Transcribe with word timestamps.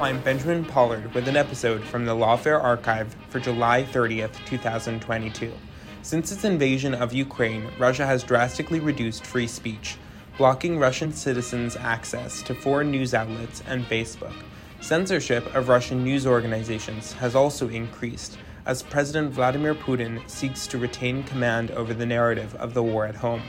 I'm 0.00 0.22
Benjamin 0.22 0.64
Pollack 0.64 1.12
with 1.12 1.28
an 1.28 1.36
episode 1.36 1.84
from 1.84 2.06
the 2.06 2.14
Lawfare 2.14 2.58
Archive 2.58 3.14
for 3.28 3.38
July 3.38 3.84
30th, 3.84 4.34
2022. 4.46 5.52
Since 6.00 6.32
its 6.32 6.44
invasion 6.44 6.94
of 6.94 7.12
Ukraine, 7.12 7.70
Russia 7.78 8.06
has 8.06 8.24
drastically 8.24 8.80
reduced 8.80 9.26
free 9.26 9.46
speech, 9.46 9.98
blocking 10.38 10.78
Russian 10.78 11.12
citizens' 11.12 11.76
access 11.76 12.42
to 12.44 12.54
foreign 12.54 12.90
news 12.90 13.12
outlets 13.12 13.62
and 13.66 13.84
Facebook. 13.84 14.32
Censorship 14.80 15.54
of 15.54 15.68
Russian 15.68 16.02
news 16.02 16.26
organizations 16.26 17.12
has 17.12 17.34
also 17.34 17.68
increased 17.68 18.38
as 18.64 18.82
President 18.82 19.30
Vladimir 19.34 19.74
Putin 19.74 20.26
seeks 20.30 20.66
to 20.68 20.78
retain 20.78 21.24
command 21.24 21.72
over 21.72 21.92
the 21.92 22.06
narrative 22.06 22.54
of 22.54 22.72
the 22.72 22.82
war 22.82 23.04
at 23.04 23.16
home. 23.16 23.42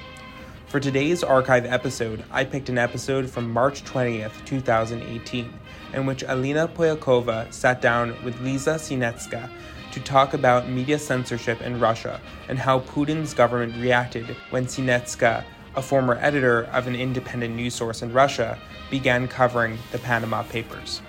For 0.71 0.79
today's 0.79 1.21
archive 1.21 1.65
episode, 1.65 2.23
I 2.31 2.45
picked 2.45 2.69
an 2.69 2.77
episode 2.77 3.29
from 3.29 3.51
March 3.51 3.83
20th, 3.83 4.45
2018, 4.45 5.53
in 5.91 6.05
which 6.05 6.23
Alina 6.23 6.65
Polyakova 6.69 7.51
sat 7.51 7.81
down 7.81 8.15
with 8.23 8.39
Liza 8.39 8.75
Osetinskaya 8.75 9.49
to 9.91 9.99
talk 9.99 10.33
about 10.33 10.69
media 10.69 10.97
censorship 10.97 11.61
in 11.61 11.77
Russia 11.77 12.21
and 12.47 12.57
how 12.57 12.79
Putin's 12.79 13.33
government 13.33 13.75
reacted 13.81 14.33
when 14.51 14.65
Osetinskaya, 14.65 15.43
a 15.75 15.81
former 15.81 16.17
editor 16.21 16.63
of 16.67 16.87
an 16.87 16.95
independent 16.95 17.53
news 17.53 17.75
source 17.75 18.01
in 18.01 18.13
Russia, 18.13 18.57
began 18.89 19.27
covering 19.27 19.77
the 19.91 19.99
Panama 19.99 20.41
Papers. 20.43 21.01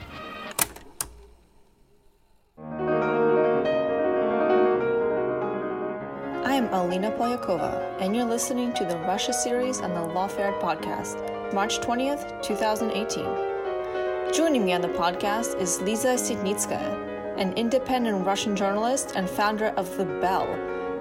Alina 6.73 7.11
Polyakova, 7.11 8.01
and 8.01 8.17
you're 8.17 8.25
listening 8.25 8.73
to 8.73 8.87
the 8.87 8.97
Russia 9.01 9.35
series 9.35 9.83
on 9.83 9.93
the 9.93 10.15
Lawfare 10.15 10.59
podcast, 10.59 11.53
March 11.53 11.81
20th, 11.81 12.43
2018. 12.43 14.33
Joining 14.33 14.65
me 14.65 14.73
on 14.73 14.81
the 14.81 14.89
podcast 14.89 15.61
is 15.61 15.83
Liza 15.83 16.15
Osetinskaya, 16.15 17.37
an 17.39 17.53
independent 17.59 18.25
Russian 18.25 18.57
journalist 18.57 19.13
and 19.17 19.29
founder 19.29 19.67
of 19.77 19.95
The 19.99 20.07
Bell, 20.07 20.49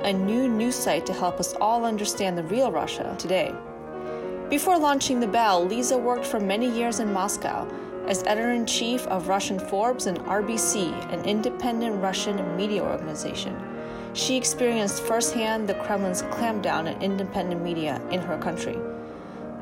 a 0.04 0.12
new 0.12 0.50
news 0.50 0.76
site 0.76 1.06
to 1.06 1.14
help 1.14 1.40
us 1.40 1.54
all 1.62 1.86
understand 1.86 2.38
the 2.38 2.44
real 2.44 2.70
Russia 2.70 3.16
today. 3.18 3.56
Before 4.50 4.78
launching 4.78 5.22
The 5.22 5.28
Bell, 5.28 5.66
Liza 5.66 5.98
worked 5.98 6.26
for 6.26 6.42
many 6.42 6.70
years 6.70 7.00
in 7.00 7.14
Moscow 7.14 7.66
as 8.08 8.24
editor 8.24 8.52
in 8.52 8.66
chief 8.66 9.08
of 9.08 9.30
Russian 9.30 9.58
Forbes 9.58 10.08
and 10.08 10.20
RBC, 10.20 11.14
an 11.14 11.24
independent 11.24 12.02
Russian 12.02 12.58
media 12.58 12.84
organization. 12.84 13.71
She 14.14 14.36
experienced 14.36 15.04
firsthand 15.04 15.70
the 15.70 15.74
Kremlin's 15.76 16.24
clampdown 16.24 16.94
on 16.94 17.02
independent 17.02 17.64
media 17.64 18.02
in 18.12 18.20
her 18.22 18.38
country. 18.38 18.78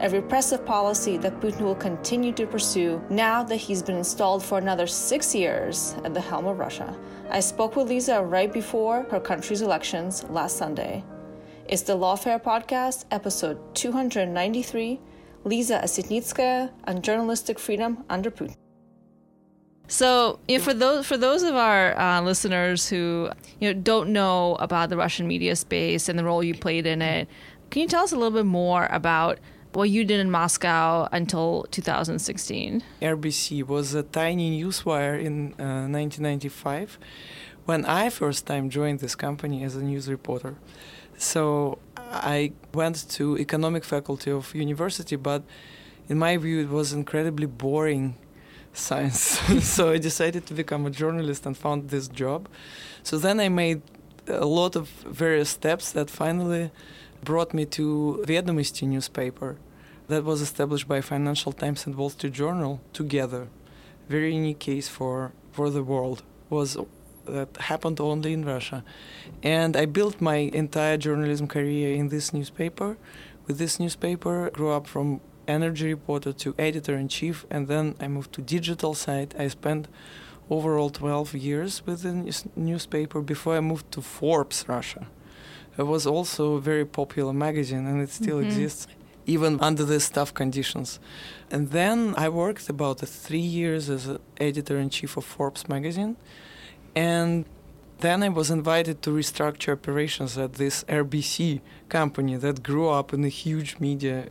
A 0.02 0.10
repressive 0.10 0.66
policy 0.66 1.18
that 1.18 1.40
Putin 1.40 1.62
will 1.62 1.76
continue 1.76 2.32
to 2.32 2.48
pursue 2.48 3.02
now 3.10 3.44
that 3.44 3.58
he's 3.58 3.84
been 3.84 3.98
installed 3.98 4.44
for 4.44 4.58
another 4.58 4.88
six 4.88 5.36
years 5.36 5.96
at 6.04 6.14
the 6.14 6.22
helm 6.22 6.48
of 6.48 6.58
Russia. 6.58 6.98
I 7.30 7.42
spoke 7.42 7.76
with 7.76 7.90
Liza 7.90 8.24
right 8.24 8.52
before 8.52 9.04
her 9.12 9.20
country's 9.20 9.62
elections 9.62 10.24
last 10.30 10.58
Sunday. 10.58 11.04
It's 11.68 11.84
the 11.84 11.98
Lawfare 11.98 12.42
Podcast, 12.42 13.06
episode 13.12 13.76
293 13.76 15.00
Liza 15.44 15.82
Osetinskaya 15.84 16.72
on 16.86 17.02
journalistic 17.02 17.60
freedom 17.60 18.04
under 18.10 18.32
Putin. 18.32 18.56
So, 19.90 20.40
you 20.48 20.60
know, 20.60 20.64
for 20.64 20.74
those 20.76 21.08
for 21.08 21.18
those 21.18 21.42
of 21.42 21.56
our 21.56 21.98
uh, 22.00 22.22
listeners 22.22 22.88
who 22.88 23.32
you 23.60 23.74
know 23.74 23.80
don't 23.82 24.14
know 24.14 24.56
about 24.60 24.90
the 24.90 24.98
Russian 24.98 25.28
media 25.28 25.56
space 25.56 26.08
and 26.08 26.18
the 26.18 26.24
role 26.24 26.44
you 26.44 26.54
played 26.54 26.86
in 26.86 27.02
it, 27.02 27.28
can 27.72 27.82
you 27.82 27.88
tell 27.88 28.04
us 28.04 28.12
a 28.12 28.16
little 28.16 28.38
bit 28.40 28.46
more 28.46 28.88
about 28.92 29.40
what 29.74 29.90
you 29.90 30.06
did 30.06 30.20
in 30.20 30.30
Moscow 30.30 31.10
until 31.12 31.66
2016? 31.72 32.84
RBC 33.02 33.66
was 33.66 33.96
a 33.96 34.04
tiny 34.04 34.62
newswire 34.62 35.20
in 35.20 35.54
uh, 35.54 35.90
1995 35.90 37.00
when 37.66 37.84
I 37.86 38.12
first 38.12 38.46
time 38.46 38.70
joined 38.70 39.00
this 39.00 39.16
company 39.16 39.64
as 39.64 39.76
a 39.76 39.82
news 39.84 40.08
reporter. 40.08 40.56
So 41.18 41.80
I 41.98 42.54
went 42.76 43.10
to 43.10 43.40
economic 43.40 43.84
faculty 43.84 44.30
of 44.30 44.54
university, 44.54 45.16
but 45.16 45.42
in 46.08 46.20
my 46.20 46.38
view, 46.38 46.60
it 46.62 46.70
was 46.70 46.94
incredibly 46.94 47.48
boring 47.48 48.16
science. 48.74 49.40
so 49.76 49.92
I 49.92 49.98
decided 49.98 50.46
to 50.48 50.54
become 50.54 50.86
a 50.86 50.90
journalist 50.90 51.46
and 51.46 51.58
found 51.58 51.90
this 51.90 52.08
job. 52.08 52.48
So 53.04 53.18
then 53.18 53.40
I 53.40 53.50
made 53.50 53.82
a 54.28 54.46
lot 54.46 54.76
of 54.76 54.90
various 54.90 55.50
steps 55.50 55.92
that 55.92 56.10
finally 56.10 56.72
brought 57.24 57.54
me 57.54 57.66
to 57.66 58.24
Vedomosti 58.28 58.88
newspaper 58.88 59.58
that 60.08 60.24
was 60.24 60.42
established 60.42 60.88
by 60.88 61.02
Financial 61.02 61.52
Times 61.52 61.86
and 61.86 61.96
Wall 61.96 62.10
Street 62.10 62.34
Journal 62.34 62.82
together. 62.94 63.48
Very 64.08 64.34
unique 64.34 64.60
case 64.60 64.88
for, 64.88 65.34
for 65.52 65.70
the 65.70 65.84
world 65.84 66.24
was 66.50 66.78
that 67.26 67.58
happened 67.58 68.00
only 68.00 68.34
in 68.34 68.44
Russia. 68.46 68.84
And 69.44 69.76
I 69.78 69.86
built 69.86 70.20
my 70.20 70.36
entire 70.36 70.98
journalism 70.98 71.48
career 71.48 71.94
in 71.94 72.10
this 72.10 72.34
newspaper. 72.34 72.98
With 73.46 73.58
this 73.58 73.80
newspaper, 73.80 74.50
grew 74.52 74.72
up 74.72 74.88
from 74.88 75.22
energy 75.50 75.88
reporter 75.88 76.32
to 76.34 76.56
editor 76.58 76.96
in 76.96 77.08
chief, 77.08 77.46
and 77.50 77.68
then 77.68 77.96
I 78.00 78.08
moved 78.08 78.32
to 78.34 78.42
digital 78.42 78.94
side. 78.94 79.36
I 79.38 79.48
spent 79.48 79.88
overall 80.50 80.90
12 80.90 81.34
years 81.36 81.86
with 81.86 82.04
the 82.04 82.14
newspaper 82.56 83.22
before 83.22 83.56
I 83.58 83.60
moved 83.60 83.92
to 83.92 84.02
Forbes 84.02 84.66
Russia. 84.68 85.08
It 85.78 85.84
was 85.84 86.06
also 86.06 86.56
a 86.56 86.62
very 86.62 86.86
popular 86.86 87.34
magazine, 87.34 87.86
and 87.86 88.02
it 88.02 88.10
still 88.10 88.38
mm-hmm. 88.38 88.48
exists 88.48 88.88
even 89.26 89.60
under 89.62 89.86
these 89.86 90.10
tough 90.10 90.34
conditions. 90.34 91.00
And 91.52 91.70
then 91.70 92.16
I 92.18 92.30
worked 92.30 92.68
about 92.70 93.00
three 93.00 93.48
years 93.60 93.90
as 93.90 94.18
editor 94.38 94.78
in 94.78 94.90
chief 94.90 95.18
of 95.18 95.26
Forbes 95.26 95.70
magazine, 95.70 96.18
and 96.96 97.46
then 98.00 98.24
I 98.24 98.30
was 98.30 98.50
invited 98.50 99.02
to 99.04 99.10
restructure 99.12 99.74
operations 99.74 100.38
at 100.38 100.54
this 100.54 100.84
RBC 100.86 101.62
company 101.90 102.38
that 102.38 102.64
grew 102.64 102.88
up 102.90 103.14
in 103.14 103.24
a 103.26 103.30
huge 103.30 103.80
media 103.80 104.30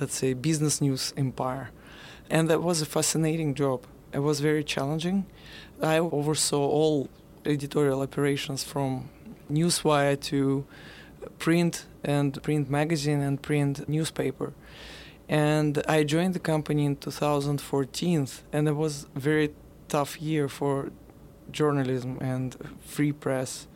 let's 0.00 0.14
say, 0.14 0.32
business 0.34 0.80
news 0.80 1.12
empire. 1.16 1.70
And 2.30 2.48
that 2.50 2.62
was 2.62 2.82
a 2.82 2.86
fascinating 2.86 3.54
job. 3.54 3.86
It 4.12 4.20
was 4.20 4.40
very 4.40 4.64
challenging. 4.64 5.26
I 5.82 5.98
oversaw 5.98 6.66
all 6.66 7.08
editorial 7.44 8.00
operations 8.00 8.64
from 8.64 9.08
newswire 9.50 10.20
to 10.20 10.66
print 11.38 11.86
and 12.02 12.42
print 12.42 12.70
magazine 12.70 13.20
and 13.20 13.40
print 13.40 13.88
newspaper. 13.88 14.52
And 15.28 15.82
I 15.88 16.04
joined 16.04 16.34
the 16.34 16.40
company 16.40 16.84
in 16.84 16.96
2014, 16.96 18.28
and 18.52 18.68
it 18.68 18.76
was 18.76 19.06
a 19.14 19.18
very 19.18 19.50
tough 19.88 20.20
year 20.20 20.48
for 20.48 20.90
journalism 21.50 22.18
and 22.20 22.56
free 22.84 23.12
press 23.12 23.66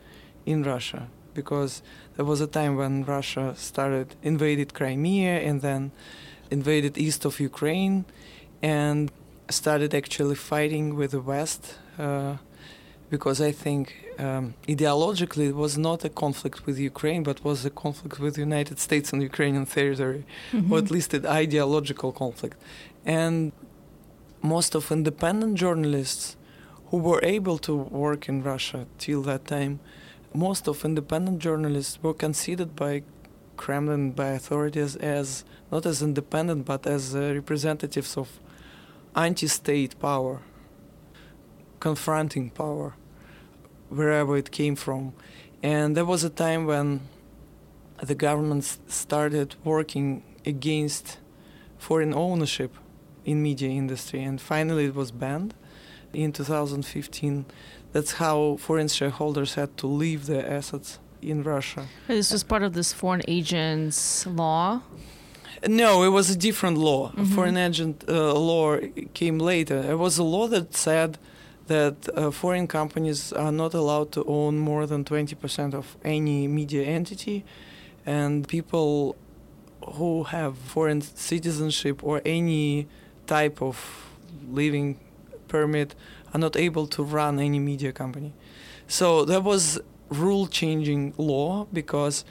in 0.45 0.63
Russia 0.63 1.07
because 1.33 1.81
there 2.15 2.25
was 2.25 2.41
a 2.41 2.47
time 2.47 2.75
when 2.75 3.03
Russia 3.03 3.53
started 3.55 4.15
invaded 4.21 4.73
Crimea 4.73 5.39
and 5.39 5.61
then 5.61 5.91
invaded 6.49 6.97
east 6.97 7.25
of 7.25 7.39
Ukraine 7.39 8.05
and 8.61 9.11
started 9.49 9.93
actually 9.93 10.35
fighting 10.35 10.95
with 10.95 11.11
the 11.11 11.21
West 11.21 11.77
uh, 11.97 12.37
because 13.09 13.41
I 13.41 13.51
think 13.51 14.11
um, 14.17 14.53
ideologically 14.67 15.49
it 15.49 15.55
was 15.55 15.77
not 15.77 16.05
a 16.05 16.09
conflict 16.09 16.65
with 16.65 16.77
Ukraine, 16.79 17.23
but 17.23 17.43
was 17.43 17.65
a 17.65 17.69
conflict 17.69 18.19
with 18.19 18.35
the 18.35 18.41
United 18.41 18.79
States 18.79 19.11
and 19.11 19.21
Ukrainian 19.21 19.65
territory, 19.65 20.23
mm-hmm. 20.51 20.71
or 20.71 20.77
at 20.77 20.89
least 20.89 21.13
an 21.13 21.25
ideological 21.25 22.11
conflict. 22.13 22.57
And 23.05 23.51
most 24.41 24.75
of 24.75 24.91
independent 24.91 25.55
journalists 25.55 26.37
who 26.87 26.97
were 26.97 27.19
able 27.23 27.57
to 27.59 27.73
work 27.75 28.29
in 28.29 28.43
Russia 28.43 28.85
till 28.97 29.21
that 29.23 29.45
time, 29.45 29.79
most 30.33 30.67
of 30.67 30.85
independent 30.85 31.39
journalists 31.39 32.01
were 32.01 32.13
considered 32.13 32.75
by 32.75 33.03
Kremlin, 33.57 34.11
by 34.11 34.27
authorities, 34.27 34.95
as 34.95 35.43
not 35.71 35.85
as 35.85 36.01
independent 36.01 36.65
but 36.65 36.87
as 36.87 37.15
uh, 37.15 37.33
representatives 37.33 38.17
of 38.17 38.39
anti-state 39.15 39.99
power, 39.99 40.41
confronting 41.79 42.49
power 42.49 42.95
wherever 43.89 44.37
it 44.37 44.51
came 44.51 44.75
from. 44.75 45.13
And 45.61 45.95
there 45.95 46.05
was 46.05 46.23
a 46.23 46.29
time 46.29 46.65
when 46.65 47.01
the 48.01 48.15
government 48.15 48.79
started 48.87 49.55
working 49.63 50.23
against 50.45 51.19
foreign 51.77 52.13
ownership 52.13 52.73
in 53.25 53.41
media 53.43 53.69
industry 53.69 54.23
and 54.23 54.41
finally 54.41 54.85
it 54.85 54.95
was 54.95 55.11
banned 55.11 55.53
in 56.13 56.31
2015 56.31 57.45
that's 57.91 58.13
how 58.13 58.57
foreign 58.57 58.87
shareholders 58.87 59.55
had 59.55 59.77
to 59.77 59.87
leave 59.87 60.25
their 60.25 60.47
assets 60.47 60.99
in 61.21 61.43
Russia. 61.43 61.87
This 62.07 62.31
was 62.31 62.43
part 62.43 62.63
of 62.63 62.73
this 62.73 62.93
foreign 62.93 63.21
agents 63.27 64.25
law. 64.25 64.81
No, 65.67 66.03
it 66.03 66.09
was 66.09 66.29
a 66.29 66.35
different 66.35 66.77
law. 66.77 67.09
Mm-hmm. 67.09 67.25
Foreign 67.35 67.57
agent 67.57 68.03
uh, 68.07 68.33
law 68.33 68.77
came 69.13 69.37
later. 69.37 69.77
It 69.91 69.97
was 69.97 70.17
a 70.17 70.23
law 70.23 70.47
that 70.47 70.73
said 70.75 71.19
that 71.67 72.09
uh, 72.15 72.31
foreign 72.31 72.67
companies 72.67 73.31
are 73.31 73.51
not 73.51 73.73
allowed 73.73 74.11
to 74.13 74.23
own 74.25 74.57
more 74.57 74.87
than 74.87 75.03
20% 75.03 75.73
of 75.73 75.95
any 76.03 76.47
media 76.47 76.83
entity, 76.83 77.45
and 78.05 78.47
people 78.47 79.15
who 79.95 80.23
have 80.23 80.57
foreign 80.57 81.01
citizenship 81.01 82.03
or 82.03 82.21
any 82.25 82.87
type 83.27 83.61
of 83.61 84.09
living 84.49 84.99
permit 85.55 85.89
are 86.33 86.39
not 86.45 86.55
able 86.67 86.85
to 86.95 87.01
run 87.17 87.33
any 87.39 87.59
media 87.59 87.91
company. 87.91 88.31
So 88.87 89.25
there 89.31 89.45
was 89.51 89.63
rule 90.09 90.47
changing 90.47 91.13
law 91.17 91.67
because 91.71 92.25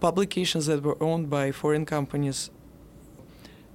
publications 0.00 0.64
that 0.66 0.82
were 0.82 0.98
owned 1.08 1.26
by 1.30 1.52
foreign 1.52 1.86
companies 1.86 2.50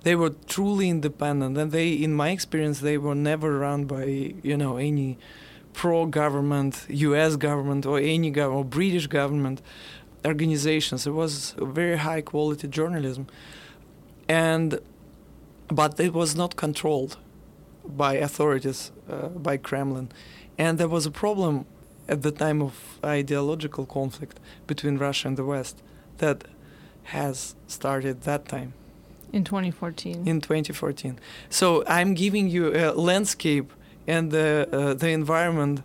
they 0.08 0.16
were 0.16 0.34
truly 0.56 0.90
independent. 0.90 1.58
And 1.58 1.72
they 1.72 1.90
in 1.92 2.14
my 2.14 2.30
experience 2.30 2.80
they 2.80 2.98
were 2.98 3.16
never 3.32 3.60
run 3.60 3.86
by 3.86 4.06
you 4.50 4.58
know 4.62 4.78
any 4.78 5.18
pro 5.74 6.06
government 6.06 6.86
US 6.90 7.36
government 7.36 7.86
or 7.86 8.00
any 8.00 8.30
government 8.32 8.66
or 8.66 8.70
British 8.80 9.08
government 9.08 9.62
organizations. 10.26 11.06
It 11.06 11.16
was 11.24 11.56
very 11.58 11.98
high 11.98 12.22
quality 12.22 12.68
journalism. 12.68 13.28
And 14.30 14.80
but 15.68 16.00
it 16.00 16.14
was 16.14 16.36
not 16.36 16.56
controlled 16.56 17.18
by 17.88 18.14
authorities 18.16 18.92
uh, 19.10 19.28
by 19.30 19.58
Kremlin 19.58 20.10
and 20.58 20.78
there 20.78 20.88
was 20.88 21.06
a 21.06 21.12
problem 21.12 21.66
at 22.08 22.22
the 22.22 22.32
time 22.32 22.62
of 22.62 23.00
ideological 23.04 23.86
conflict 23.86 24.40
between 24.66 24.98
Russia 24.98 25.28
and 25.28 25.38
the 25.38 25.46
West 25.46 25.82
that 26.18 26.46
has 27.04 27.56
started 27.68 28.22
that 28.24 28.48
time 28.48 28.74
in 29.34 29.44
2014. 29.44 30.28
In 30.28 30.42
2014. 30.42 31.20
So 31.50 31.84
I'm 31.88 32.14
giving 32.14 32.48
you 32.48 32.74
a 32.76 32.92
landscape 32.94 33.72
and 34.08 34.32
the, 34.32 34.68
uh, 34.72 34.94
the 34.94 35.10
environment 35.10 35.84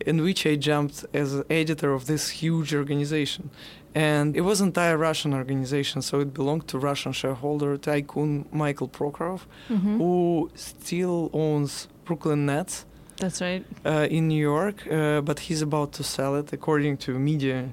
in 0.00 0.22
which 0.22 0.46
I 0.46 0.56
jumped 0.56 1.04
as 1.14 1.42
editor 1.48 1.92
of 1.92 2.06
this 2.06 2.30
huge 2.30 2.74
organization. 2.74 3.50
And 3.94 4.36
it 4.36 4.40
was 4.40 4.60
entire 4.60 4.96
Russian 4.96 5.32
organization, 5.34 6.02
so 6.02 6.20
it 6.20 6.34
belonged 6.34 6.66
to 6.68 6.78
Russian 6.78 7.12
shareholder 7.12 7.76
tycoon 7.76 8.46
Michael 8.50 8.88
Prokhorov, 8.88 9.42
mm-hmm. 9.68 9.98
who 9.98 10.50
still 10.54 11.30
owns 11.32 11.86
Brooklyn 12.04 12.46
Nets. 12.46 12.86
That's 13.16 13.40
right. 13.40 13.64
Uh, 13.86 14.08
in 14.10 14.26
New 14.26 14.40
York, 14.40 14.86
uh, 14.90 15.20
but 15.20 15.38
he's 15.40 15.62
about 15.62 15.92
to 15.92 16.02
sell 16.02 16.34
it, 16.34 16.52
according 16.52 16.96
to 16.98 17.18
media 17.18 17.68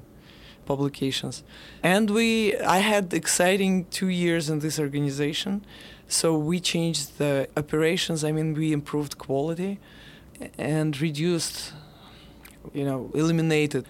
publications. 0.66 1.44
And 1.82 2.12
we, 2.12 2.56
I 2.58 2.80
had 2.80 3.14
exciting 3.14 3.86
two 3.86 4.10
years 4.10 4.50
in 4.50 4.60
this 4.60 4.80
organization. 4.80 5.66
So 6.08 6.38
we 6.38 6.60
changed 6.60 7.18
the 7.18 7.48
operations. 7.58 8.24
I 8.24 8.32
mean, 8.32 8.54
we 8.54 8.72
improved 8.72 9.18
quality 9.18 9.80
and 10.58 11.00
reduced, 11.02 11.74
you 12.74 12.86
know, 12.86 13.10
eliminated, 13.14 13.88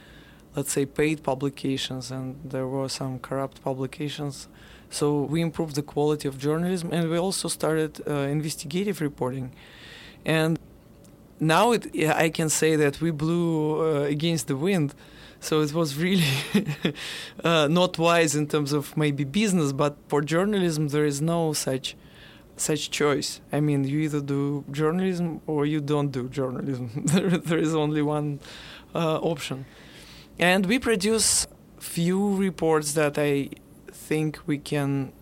let's 0.55 0.71
say, 0.71 0.85
paid 0.85 1.23
publications, 1.23 2.11
and 2.11 2.39
there 2.43 2.67
were 2.67 2.89
some 2.89 3.19
corrupt 3.19 3.63
publications. 3.63 4.47
So 4.89 5.21
we 5.21 5.41
improved 5.41 5.75
the 5.75 5.83
quality 5.83 6.27
of 6.27 6.37
journalism, 6.37 6.89
and 6.91 7.09
we 7.09 7.17
also 7.17 7.47
started 7.47 8.01
uh, 8.07 8.11
investigative 8.37 9.01
reporting. 9.01 9.53
And 10.25 10.59
now 11.39 11.71
it, 11.71 11.87
I 12.09 12.29
can 12.29 12.49
say 12.49 12.75
that 12.75 13.01
we 13.01 13.11
blew 13.11 13.81
uh, 13.81 14.01
against 14.03 14.47
the 14.47 14.55
wind 14.55 14.93
so 15.41 15.61
it 15.61 15.73
was 15.73 15.97
really 15.97 16.23
uh, 17.43 17.67
not 17.67 17.97
wise 17.97 18.35
in 18.35 18.47
terms 18.47 18.71
of 18.71 18.95
maybe 18.95 19.23
business, 19.23 19.73
but 19.73 19.97
for 20.07 20.21
journalism 20.21 20.89
there 20.89 21.03
is 21.03 21.19
no 21.19 21.51
such 21.51 21.97
such 22.57 22.91
choice. 22.91 23.41
I 23.51 23.59
mean, 23.59 23.83
you 23.85 23.99
either 24.01 24.21
do 24.21 24.63
journalism 24.69 25.41
or 25.47 25.65
you 25.65 25.81
don't 25.81 26.11
do 26.11 26.29
journalism. 26.29 26.91
there, 27.05 27.29
there 27.39 27.57
is 27.57 27.73
only 27.73 28.03
one 28.03 28.39
uh, 28.93 29.17
option, 29.17 29.65
and 30.41 30.65
we 30.65 30.79
produce 30.79 31.47
few 31.79 32.35
reports 32.35 32.93
that 32.93 33.17
I 33.17 33.49
think 33.91 34.39
we 34.45 34.57
can 34.57 35.13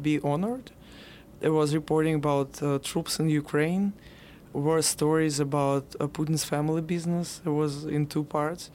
be 0.00 0.20
honored. 0.20 0.70
There 1.40 1.52
was 1.52 1.74
reporting 1.74 2.14
about 2.14 2.62
uh, 2.62 2.78
troops 2.82 3.20
in 3.20 3.28
Ukraine. 3.28 3.92
Were 4.54 4.82
stories 4.82 5.40
about 5.40 5.84
uh, 5.98 6.06
Putin's 6.06 6.44
family 6.44 6.80
business. 6.80 7.42
It 7.44 7.50
was 7.50 7.84
in 7.84 8.06
two 8.06 8.24
parts 8.24 8.70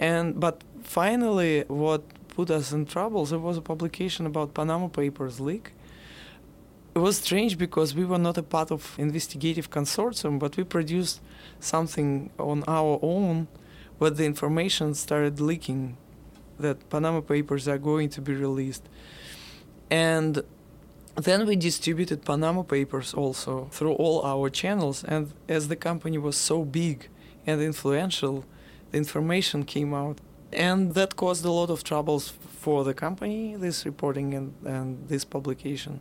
and 0.00 0.40
but 0.40 0.64
finally, 0.82 1.64
what 1.68 2.02
put 2.28 2.50
us 2.50 2.72
in 2.72 2.86
trouble 2.86 3.26
there 3.26 3.38
was 3.38 3.58
a 3.58 3.60
publication 3.60 4.24
about 4.24 4.54
Panama 4.54 4.88
Papers 4.88 5.38
leak. 5.40 5.72
It 6.94 7.00
was 7.00 7.18
strange 7.18 7.58
because 7.58 7.94
we 7.94 8.04
were 8.04 8.18
not 8.18 8.38
a 8.38 8.42
part 8.42 8.72
of 8.72 8.96
investigative 8.98 9.70
consortium, 9.70 10.38
but 10.38 10.56
we 10.56 10.64
produced 10.64 11.20
something 11.60 12.30
on 12.38 12.64
our 12.66 12.98
own, 13.02 13.46
but 14.00 14.16
the 14.16 14.24
information 14.24 14.94
started 14.94 15.40
leaking 15.40 15.96
that 16.58 16.88
Panama 16.88 17.20
Papers 17.20 17.68
are 17.68 17.78
going 17.78 18.08
to 18.08 18.20
be 18.20 18.34
released. 18.34 18.88
And 19.90 20.42
then 21.16 21.46
we 21.46 21.54
distributed 21.54 22.24
Panama 22.24 22.62
Papers 22.62 23.12
also 23.12 23.68
through 23.70 23.92
all 23.92 24.24
our 24.24 24.48
channels. 24.48 25.04
And 25.04 25.32
as 25.48 25.68
the 25.68 25.76
company 25.76 26.16
was 26.16 26.36
so 26.36 26.64
big 26.64 27.08
and 27.46 27.60
influential, 27.60 28.46
the 28.90 28.98
information 28.98 29.64
came 29.64 29.92
out. 29.92 30.18
And 30.50 30.94
that 30.94 31.16
caused 31.16 31.44
a 31.44 31.52
lot 31.52 31.68
of 31.68 31.84
troubles 31.84 32.30
for 32.30 32.84
the 32.84 32.94
company, 32.94 33.54
this 33.54 33.84
reporting 33.84 34.32
and, 34.34 34.54
and 34.64 35.08
this 35.08 35.24
publication. 35.26 36.00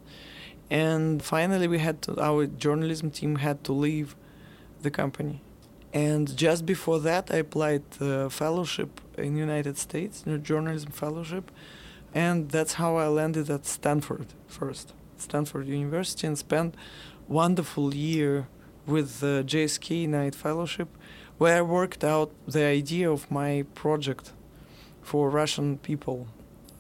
And 0.70 1.22
finally, 1.22 1.68
we 1.68 1.80
had 1.80 2.02
to, 2.04 2.20
our 2.22 2.46
journalism 2.46 3.12
team 3.12 3.36
had 3.36 3.64
to 3.66 3.74
leave 3.74 4.16
the 4.82 4.90
company. 4.90 5.42
And 5.94 6.36
just 6.38 6.66
before 6.66 7.00
that, 7.00 7.32
I 7.32 7.38
applied 7.38 7.84
a 8.00 8.30
fellowship 8.30 9.02
in 9.18 9.36
United 9.36 9.78
States, 9.78 10.24
journalism 10.44 10.92
fellowship, 10.92 11.52
and 12.14 12.50
that's 12.50 12.74
how 12.74 12.98
I 12.98 13.08
landed 13.08 13.50
at 13.50 13.66
Stanford 13.66 14.28
first, 14.48 14.94
Stanford 15.18 15.68
University, 15.68 16.28
and 16.28 16.38
spent 16.38 16.76
wonderful 17.28 17.94
year 17.94 18.48
with 18.86 19.20
the 19.20 19.44
JSK 19.46 20.08
Knight 20.08 20.36
Fellowship, 20.36 20.90
where 21.38 21.58
I 21.58 21.62
worked 21.62 22.04
out 22.04 22.32
the 22.48 22.64
idea 22.64 23.10
of 23.10 23.30
my 23.32 23.66
project 23.76 24.34
for 25.02 25.30
Russian 25.30 25.78
people. 25.78 26.28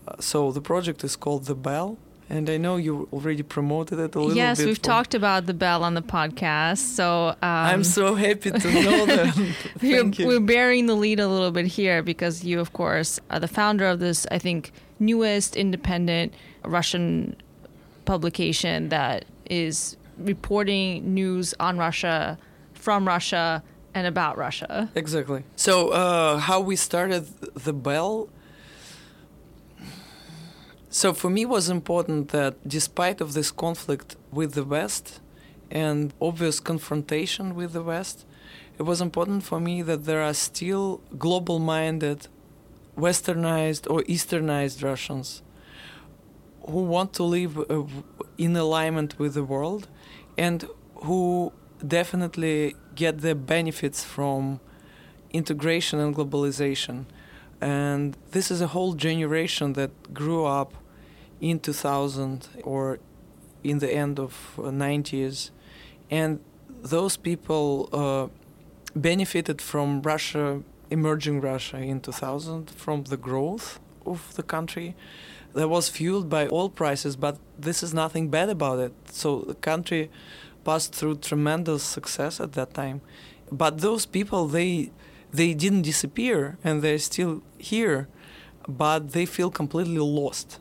Uh, 0.07 0.15
so 0.19 0.51
the 0.51 0.61
project 0.61 1.03
is 1.03 1.15
called 1.15 1.45
The 1.45 1.55
Bell. 1.55 1.97
And 2.29 2.47
I 2.47 2.57
know 2.57 2.77
you 2.77 3.07
already 3.11 3.41
promoted 3.41 3.97
it 3.97 4.13
a 4.13 4.19
little 4.19 4.35
yes, 4.35 4.57
bit. 4.59 4.63
Yes, 4.63 4.67
we've 4.67 4.81
talked 4.81 5.15
about 5.15 5.47
the 5.47 5.53
bell 5.53 5.83
on 5.83 5.95
the 5.95 6.01
podcast. 6.03 6.77
So 6.77 7.29
um, 7.29 7.35
I'm 7.41 7.83
so 7.83 8.13
happy 8.13 8.51
to 8.51 8.71
know 8.71 9.05
that. 9.07 9.33
Thank 9.79 10.19
you. 10.19 10.27
We're 10.27 10.39
bearing 10.39 10.85
the 10.85 10.93
lead 10.93 11.19
a 11.19 11.27
little 11.27 11.49
bit 11.49 11.65
here 11.65 12.03
because 12.03 12.43
you, 12.43 12.59
of 12.59 12.71
course, 12.71 13.19
are 13.31 13.39
the 13.39 13.47
founder 13.47 13.87
of 13.87 13.99
this, 13.99 14.27
I 14.29 14.37
think, 14.37 14.71
newest 14.99 15.55
independent 15.55 16.35
Russian 16.63 17.35
publication 18.05 18.89
that 18.89 19.25
is 19.49 19.97
reporting 20.19 21.13
news 21.13 21.55
on 21.59 21.77
Russia, 21.77 22.37
from 22.73 23.07
Russia, 23.07 23.63
and 23.95 24.05
about 24.05 24.37
Russia. 24.37 24.89
Exactly. 24.93 25.43
So, 25.55 25.89
uh, 25.89 26.37
how 26.37 26.59
we 26.59 26.75
started 26.75 27.25
the 27.55 27.73
bell. 27.73 28.29
So 30.91 31.13
for 31.13 31.29
me, 31.29 31.43
it 31.43 31.49
was 31.49 31.69
important 31.69 32.29
that 32.29 32.67
despite 32.67 33.21
of 33.21 33.33
this 33.33 33.51
conflict 33.51 34.15
with 34.31 34.53
the 34.53 34.63
West 34.63 35.19
and 35.69 36.11
obvious 36.19 36.59
confrontation 36.59 37.53
with 37.53 37.73
the 37.73 37.83
West, 37.83 38.25
it 38.79 38.83
was 38.83 38.99
important 38.99 39.43
for 39.43 39.59
me 39.59 39.83
that 39.83 40.05
there 40.05 40.23
are 40.23 40.33
still 40.33 41.01
global 41.17 41.59
minded, 41.59 42.27
westernized 42.97 43.89
or 43.89 44.01
easternized 44.03 44.83
Russians 44.83 45.43
who 46.67 46.83
want 46.83 47.13
to 47.13 47.23
live 47.23 47.57
uh, 47.57 47.83
in 48.39 48.55
alignment 48.55 49.19
with 49.19 49.35
the 49.35 49.43
world 49.43 49.87
and 50.37 50.65
who 50.95 51.53
definitely 51.85 52.75
get 52.95 53.19
the 53.19 53.35
benefits 53.35 54.03
from 54.03 54.59
integration 55.31 55.99
and 55.99 56.15
globalization. 56.15 57.05
And 57.61 58.15
this 58.31 58.51
is 58.51 58.61
a 58.61 58.67
whole 58.67 58.93
generation 58.93 59.73
that 59.73 60.13
grew 60.13 60.45
up 60.45 60.73
in 61.41 61.59
2000 61.59 62.47
or 62.63 62.99
in 63.63 63.79
the 63.79 63.91
end 63.93 64.19
of 64.19 64.53
90s. 64.57 65.51
And 66.09 66.39
those 66.81 67.17
people 67.17 67.89
uh, 67.91 68.27
benefited 68.95 69.61
from 69.61 70.01
Russia, 70.01 70.61
emerging 70.89 71.41
Russia 71.41 71.77
in 71.77 71.99
2000, 71.99 72.69
from 72.71 73.03
the 73.03 73.17
growth 73.17 73.79
of 74.05 74.35
the 74.35 74.43
country 74.43 74.95
that 75.53 75.67
was 75.67 75.89
fueled 75.89 76.29
by 76.29 76.47
oil 76.51 76.69
prices, 76.69 77.15
but 77.15 77.37
this 77.57 77.83
is 77.83 77.93
nothing 77.93 78.29
bad 78.29 78.49
about 78.49 78.79
it. 78.79 78.93
So 79.11 79.39
the 79.41 79.55
country 79.55 80.09
passed 80.63 80.93
through 80.93 81.17
tremendous 81.17 81.83
success 81.83 82.39
at 82.39 82.53
that 82.53 82.73
time. 82.73 83.01
But 83.51 83.79
those 83.79 84.05
people, 84.05 84.47
they 84.47 84.91
they 85.31 85.53
didn't 85.53 85.83
disappear 85.83 86.57
and 86.63 86.81
they're 86.81 86.99
still 86.99 87.41
here, 87.57 88.07
but 88.67 89.11
they 89.11 89.25
feel 89.25 89.49
completely 89.51 89.99
lost. 89.99 90.59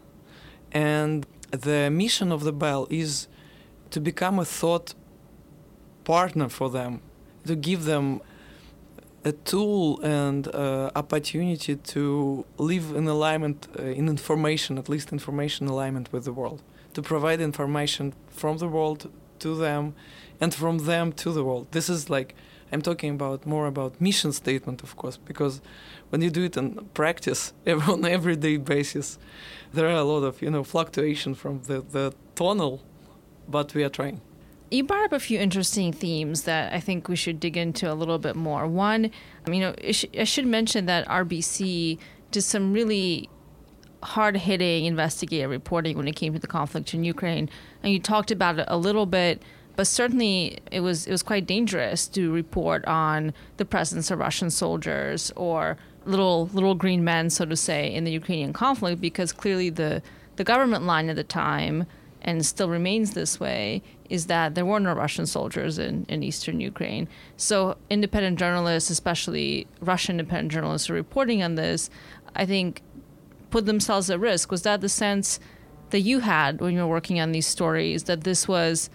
And 0.72 1.26
the 1.50 1.90
mission 1.90 2.30
of 2.32 2.44
the 2.44 2.52
Bell 2.52 2.86
is 2.90 3.28
to 3.90 4.00
become 4.00 4.38
a 4.38 4.44
thought 4.44 4.94
partner 6.04 6.48
for 6.48 6.70
them, 6.70 7.00
to 7.46 7.56
give 7.56 7.84
them 7.84 8.20
a 9.24 9.32
tool 9.32 10.00
and 10.02 10.48
uh, 10.54 10.90
opportunity 10.94 11.76
to 11.76 12.44
live 12.58 12.94
in 12.94 13.06
alignment, 13.08 13.68
uh, 13.78 13.82
in 13.82 14.08
information, 14.08 14.78
at 14.78 14.88
least 14.88 15.12
information 15.12 15.66
alignment 15.66 16.12
with 16.12 16.24
the 16.24 16.32
world, 16.32 16.62
to 16.94 17.02
provide 17.02 17.40
information 17.40 18.14
from 18.28 18.58
the 18.58 18.68
world 18.68 19.10
to 19.38 19.56
them 19.56 19.94
and 20.40 20.54
from 20.54 20.78
them 20.78 21.12
to 21.12 21.32
the 21.32 21.42
world. 21.44 21.66
This 21.72 21.88
is 21.88 22.08
like 22.08 22.34
I'm 22.72 22.82
talking 22.82 23.10
about 23.10 23.46
more 23.46 23.66
about 23.66 24.00
mission 24.00 24.32
statement, 24.32 24.82
of 24.82 24.96
course, 24.96 25.16
because 25.16 25.60
when 26.10 26.20
you 26.22 26.30
do 26.30 26.44
it 26.44 26.56
in 26.56 26.88
practice 26.94 27.52
on 27.66 28.04
everyday 28.04 28.56
basis, 28.56 29.18
there 29.72 29.86
are 29.86 29.98
a 29.98 30.04
lot 30.04 30.22
of 30.24 30.42
you 30.42 30.50
know 30.50 30.64
fluctuation 30.64 31.34
from 31.34 31.62
the 31.62 31.80
the 31.80 32.14
tunnel, 32.34 32.82
but 33.48 33.74
we 33.74 33.84
are 33.84 33.88
trying. 33.88 34.20
You 34.70 34.84
brought 34.84 35.04
up 35.04 35.12
a 35.14 35.20
few 35.20 35.38
interesting 35.38 35.94
themes 35.94 36.42
that 36.42 36.74
I 36.74 36.80
think 36.80 37.08
we 37.08 37.16
should 37.16 37.40
dig 37.40 37.56
into 37.56 37.90
a 37.90 37.94
little 37.94 38.18
bit 38.18 38.36
more. 38.36 38.66
One, 38.66 39.10
um, 39.46 39.54
you 39.54 39.60
know, 39.60 39.74
I 39.82 40.24
should 40.24 40.46
mention 40.46 40.84
that 40.86 41.08
RBC 41.08 41.98
did 42.30 42.42
some 42.42 42.74
really 42.74 43.30
hard 44.02 44.36
hitting 44.36 44.84
investigative 44.84 45.50
reporting 45.50 45.96
when 45.96 46.06
it 46.06 46.16
came 46.16 46.32
to 46.34 46.38
the 46.38 46.46
conflict 46.46 46.94
in 46.94 47.02
Ukraine. 47.02 47.48
And 47.82 47.92
you 47.92 47.98
talked 47.98 48.30
about 48.30 48.58
it 48.58 48.66
a 48.68 48.76
little 48.76 49.06
bit 49.06 49.42
but 49.78 49.86
certainly 49.86 50.58
it 50.72 50.80
was 50.80 51.06
it 51.06 51.12
was 51.12 51.22
quite 51.22 51.46
dangerous 51.46 52.08
to 52.08 52.32
report 52.32 52.84
on 52.86 53.32
the 53.58 53.64
presence 53.64 54.10
of 54.10 54.18
Russian 54.18 54.50
soldiers 54.50 55.32
or 55.36 55.78
little 56.04 56.48
little 56.52 56.74
green 56.74 57.04
men, 57.04 57.30
so 57.30 57.44
to 57.44 57.54
say, 57.54 57.94
in 57.94 58.02
the 58.02 58.10
Ukrainian 58.10 58.52
conflict, 58.52 59.00
because 59.00 59.30
clearly 59.32 59.70
the 59.70 60.02
the 60.34 60.42
government 60.42 60.82
line 60.82 61.08
at 61.08 61.14
the 61.14 61.22
time 61.22 61.86
and 62.22 62.44
still 62.44 62.68
remains 62.68 63.12
this 63.12 63.38
way 63.38 63.80
is 64.10 64.26
that 64.26 64.56
there 64.56 64.66
were 64.66 64.80
no 64.80 64.94
Russian 64.94 65.26
soldiers 65.26 65.78
in, 65.78 66.04
in 66.08 66.24
eastern 66.24 66.58
Ukraine. 66.58 67.06
So 67.36 67.76
independent 67.88 68.36
journalists, 68.36 68.90
especially 68.90 69.68
Russian 69.80 70.18
independent 70.18 70.50
journalists, 70.50 70.90
are 70.90 70.94
reporting 70.94 71.40
on 71.40 71.54
this. 71.54 71.88
I 72.34 72.46
think 72.46 72.82
put 73.50 73.66
themselves 73.66 74.10
at 74.10 74.18
risk. 74.18 74.50
Was 74.50 74.62
that 74.62 74.80
the 74.80 74.88
sense 74.88 75.38
that 75.90 76.00
you 76.00 76.18
had 76.18 76.60
when 76.60 76.74
you 76.74 76.80
were 76.80 76.88
working 76.88 77.20
on 77.20 77.30
these 77.30 77.46
stories 77.46 78.02
that 78.04 78.24
this 78.24 78.48
was 78.48 78.90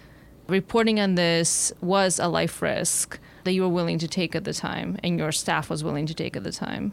reporting 0.48 1.00
on 1.00 1.14
this 1.14 1.72
was 1.80 2.18
a 2.18 2.28
life 2.28 2.60
risk 2.62 3.18
that 3.44 3.52
you 3.52 3.62
were 3.62 3.68
willing 3.68 3.98
to 3.98 4.08
take 4.08 4.34
at 4.34 4.44
the 4.44 4.52
time 4.52 4.98
and 5.02 5.18
your 5.18 5.32
staff 5.32 5.70
was 5.70 5.84
willing 5.84 6.06
to 6.06 6.14
take 6.14 6.36
at 6.36 6.44
the 6.44 6.52
time? 6.52 6.92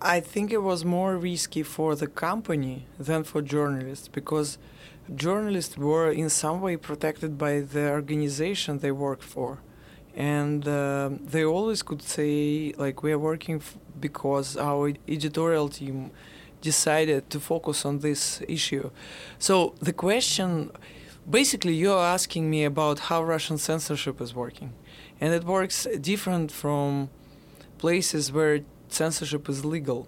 I 0.00 0.20
think 0.20 0.52
it 0.52 0.62
was 0.62 0.84
more 0.84 1.16
risky 1.16 1.62
for 1.62 1.96
the 1.96 2.06
company 2.06 2.86
than 2.98 3.24
for 3.24 3.40
journalists 3.42 4.08
because 4.08 4.58
journalists 5.14 5.76
were 5.78 6.10
in 6.10 6.28
some 6.28 6.60
way 6.60 6.76
protected 6.76 7.38
by 7.38 7.60
the 7.60 7.90
organization 7.90 8.78
they 8.78 8.92
worked 8.92 9.22
for. 9.22 9.62
And 10.14 10.66
uh, 10.66 11.10
they 11.20 11.44
always 11.44 11.82
could 11.82 12.02
say, 12.02 12.72
like, 12.76 13.02
we 13.02 13.12
are 13.12 13.18
working 13.18 13.56
f- 13.56 13.76
because 14.00 14.56
our 14.56 14.92
editorial 15.08 15.68
team 15.68 16.10
decided 16.72 17.22
to 17.32 17.38
focus 17.52 17.78
on 17.88 17.94
this 18.06 18.22
issue. 18.56 18.86
So 19.46 19.54
the 19.88 19.94
question 20.06 20.52
basically 21.38 21.74
you're 21.82 22.06
asking 22.18 22.44
me 22.54 22.60
about 22.72 22.96
how 23.08 23.18
Russian 23.34 23.58
censorship 23.58 24.16
is 24.20 24.30
working. 24.34 24.70
And 25.20 25.30
it 25.38 25.44
works 25.44 25.78
different 26.12 26.48
from 26.62 27.10
places 27.78 28.22
where 28.36 28.54
censorship 28.88 29.48
is 29.48 29.64
legal. 29.76 30.00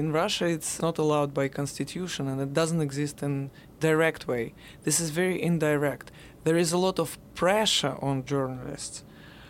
In 0.00 0.06
Russia 0.12 0.46
it's 0.56 0.74
not 0.86 0.98
allowed 1.04 1.30
by 1.38 1.44
constitution 1.48 2.22
and 2.30 2.38
it 2.46 2.52
doesn't 2.60 2.82
exist 2.88 3.16
in 3.22 3.50
direct 3.80 4.22
way. 4.32 4.44
This 4.86 4.98
is 5.04 5.08
very 5.10 5.38
indirect. 5.50 6.06
There 6.44 6.58
is 6.64 6.70
a 6.72 6.78
lot 6.86 6.98
of 7.04 7.08
pressure 7.42 7.96
on 8.08 8.24
journalists. 8.24 8.96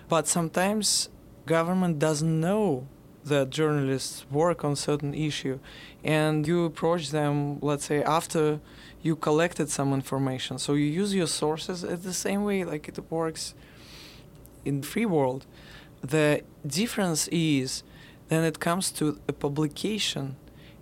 But 0.08 0.24
sometimes 0.36 1.08
government 1.56 1.98
doesn't 1.98 2.40
know 2.46 2.86
that 3.24 3.50
journalists 3.50 4.24
work 4.30 4.64
on 4.64 4.76
certain 4.76 5.14
issue 5.14 5.58
and 6.02 6.46
you 6.46 6.64
approach 6.64 7.10
them 7.10 7.58
let's 7.60 7.86
say 7.86 8.02
after 8.02 8.60
you 9.02 9.16
collected 9.16 9.68
some 9.68 9.92
information. 9.92 10.58
So 10.58 10.74
you 10.74 10.86
use 10.86 11.14
your 11.14 11.26
sources 11.26 11.84
it's 11.84 12.04
the 12.04 12.12
same 12.12 12.44
way 12.44 12.64
like 12.64 12.88
it 12.88 12.98
works 13.10 13.54
in 14.64 14.82
free 14.82 15.06
world. 15.06 15.46
The 16.02 16.42
difference 16.66 17.28
is 17.28 17.82
then 18.28 18.44
it 18.44 18.58
comes 18.60 18.90
to 18.92 19.20
a 19.28 19.32
publication 19.32 20.36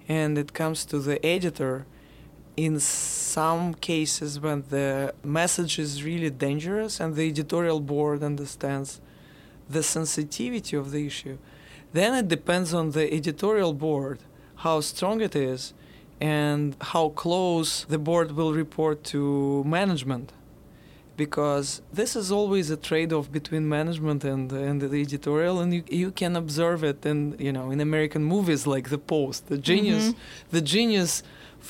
and 0.09 0.38
it 0.38 0.52
comes 0.52 0.85
to 0.87 0.99
the 0.99 1.25
editor. 1.25 1.87
In 2.56 2.78
some 2.80 3.75
cases 3.75 4.40
when 4.40 4.64
the 4.68 5.14
message 5.25 5.78
is 5.78 6.04
really 6.04 6.30
dangerous 6.30 7.00
and 7.00 7.14
the 7.14 7.28
editorial 7.28 7.80
board 7.80 8.23
understands 8.23 9.00
the 9.68 9.82
sensitivity 9.82 10.76
of 10.76 10.90
the 10.90 11.06
issue 11.06 11.38
then 11.92 12.14
it 12.14 12.28
depends 12.28 12.73
on 12.73 12.90
the 12.92 13.12
editorial 13.12 13.73
board 13.73 14.20
how 14.56 14.80
strong 14.80 15.20
it 15.20 15.35
is 15.35 15.73
and 16.20 16.76
how 16.80 17.09
close 17.11 17.85
the 17.85 17.99
board 17.99 18.32
will 18.32 18.52
report 18.52 19.02
to 19.04 19.64
management. 19.64 20.32
Because 21.16 21.82
this 21.92 22.16
is 22.16 22.30
always 22.32 22.70
a 22.70 22.76
trade-off 22.76 23.30
between 23.30 23.68
management 23.68 24.25
and 24.25 24.50
and 24.52 24.80
the 24.80 25.00
editorial 25.02 25.61
and 25.61 25.75
you, 25.75 25.82
you 26.02 26.11
can 26.11 26.35
observe 26.35 26.82
it 26.82 27.04
in 27.04 27.37
you 27.38 27.52
know 27.52 27.70
in 27.70 27.78
American 27.80 28.25
movies 28.25 28.66
like 28.66 28.88
The 28.88 29.02
Post 29.12 29.49
the 29.49 29.59
genius 29.59 30.04
mm-hmm. 30.09 30.56
the 30.56 30.62
genius 30.62 31.23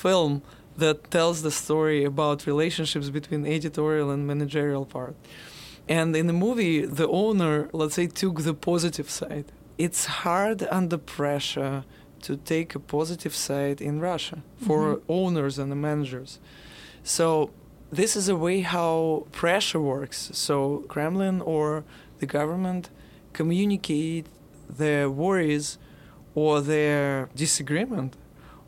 film 0.05 0.43
that 0.77 1.11
tells 1.11 1.43
the 1.43 1.51
story 1.51 2.05
about 2.05 2.47
relationships 2.47 3.09
between 3.11 3.45
editorial 3.45 4.09
and 4.15 4.25
managerial 4.25 4.85
part. 4.87 5.17
And 5.89 6.15
in 6.15 6.27
the 6.29 6.39
movie 6.47 6.87
the 7.01 7.09
owner 7.09 7.69
let's 7.73 7.97
say 7.99 8.07
took 8.07 8.37
the 8.49 8.55
positive 8.55 9.11
side 9.11 9.49
it's 9.81 10.05
hard 10.05 10.67
under 10.71 10.99
pressure 10.99 11.85
to 12.21 12.37
take 12.37 12.75
a 12.75 12.79
positive 12.79 13.35
side 13.35 13.81
in 13.81 13.99
Russia 13.99 14.43
for 14.67 14.81
mm-hmm. 14.97 15.13
owners 15.13 15.59
and 15.59 15.73
the 15.73 15.77
managers. 15.89 16.39
So 17.03 17.51
this 17.91 18.15
is 18.15 18.29
a 18.29 18.37
way 18.37 18.61
how 18.61 19.27
pressure 19.33 19.81
works. 19.81 20.31
So 20.35 20.85
Kremlin 20.89 21.41
or 21.41 21.85
the 22.19 22.27
government 22.27 22.91
communicate 23.33 24.27
their 24.69 25.09
worries 25.09 25.79
or 26.35 26.61
their 26.61 27.31
disagreement 27.35 28.17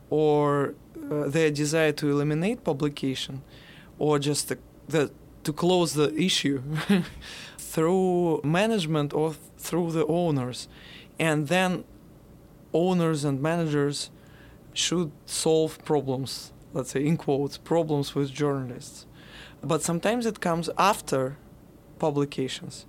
or 0.09 0.75
uh, 1.11 1.29
their 1.29 1.51
desire 1.51 1.93
to 1.93 2.09
eliminate 2.09 2.65
publication 2.65 3.43
or 3.99 4.19
just 4.19 4.49
the, 4.49 4.59
the, 4.89 5.13
to 5.45 5.53
close 5.53 5.93
the 5.93 6.11
issue 6.19 6.63
through 7.59 8.41
management 8.43 9.13
or 9.13 9.35
through 9.59 9.93
the 9.93 10.07
owners 10.07 10.69
and 11.19 11.49
then 11.49 11.85
owners 12.73 13.25
and 13.25 13.41
managers 13.41 14.11
should 14.75 15.13
solve 15.27 15.83
problems 15.85 16.53
let's 16.73 16.91
say 16.91 17.05
in 17.05 17.17
quotes 17.17 17.59
problems 17.59 18.15
with 18.15 18.33
journalists. 18.33 19.07
But 19.63 19.83
sometimes 19.83 20.27
it 20.27 20.41
comes 20.41 20.69
after 20.79 21.37
publications. 21.99 22.87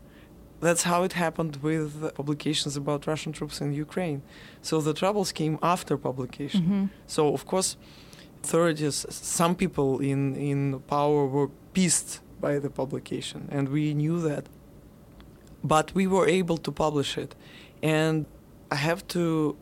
That's 0.59 0.83
how 0.83 1.03
it 1.03 1.13
happened 1.13 1.57
with 1.57 2.13
publications 2.15 2.77
about 2.77 3.05
russian 3.05 3.33
troops 3.33 3.59
in 3.61 3.73
ukraine. 3.73 4.21
So 4.61 4.79
the 4.81 4.93
troubles 4.93 5.31
came 5.31 5.59
after 5.61 5.97
publication. 5.97 6.61
Mm-hmm. 6.61 6.85
so 7.05 7.33
of 7.33 7.45
course 7.45 7.77
authorities 8.43 9.05
some 9.09 9.55
people 9.55 9.99
in 9.99 10.35
in 10.35 10.79
power 10.87 11.21
were 11.27 11.49
pissed 11.73 12.21
by 12.41 12.59
the 12.59 12.69
publication 12.69 13.41
and 13.51 13.69
we 13.69 13.93
knew 13.93 14.19
that. 14.29 14.45
But 15.63 15.93
we 15.95 16.07
were 16.07 16.27
able 16.27 16.57
to 16.57 16.71
publish 16.71 17.17
it. 17.17 17.35
And 17.83 18.25
I 18.71 18.75
have 18.75 19.05
to 19.09 19.57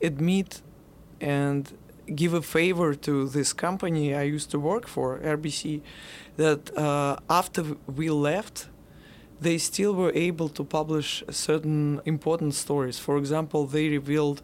admit 0.00 0.62
and 1.20 1.70
give 2.14 2.34
a 2.34 2.42
favor 2.42 2.94
to 2.94 3.28
this 3.28 3.52
company 3.52 4.14
I 4.14 4.22
used 4.22 4.50
to 4.52 4.58
work 4.58 4.86
for, 4.86 5.18
RBC, 5.18 5.82
that 6.36 6.76
uh, 6.76 7.16
after 7.28 7.62
we 7.86 8.10
left, 8.10 8.68
they 9.40 9.58
still 9.58 9.94
were 9.94 10.12
able 10.14 10.48
to 10.50 10.62
publish 10.64 11.24
certain 11.30 12.00
important 12.04 12.54
stories. 12.54 12.98
For 12.98 13.16
example, 13.18 13.66
they 13.66 13.88
revealed 13.88 14.42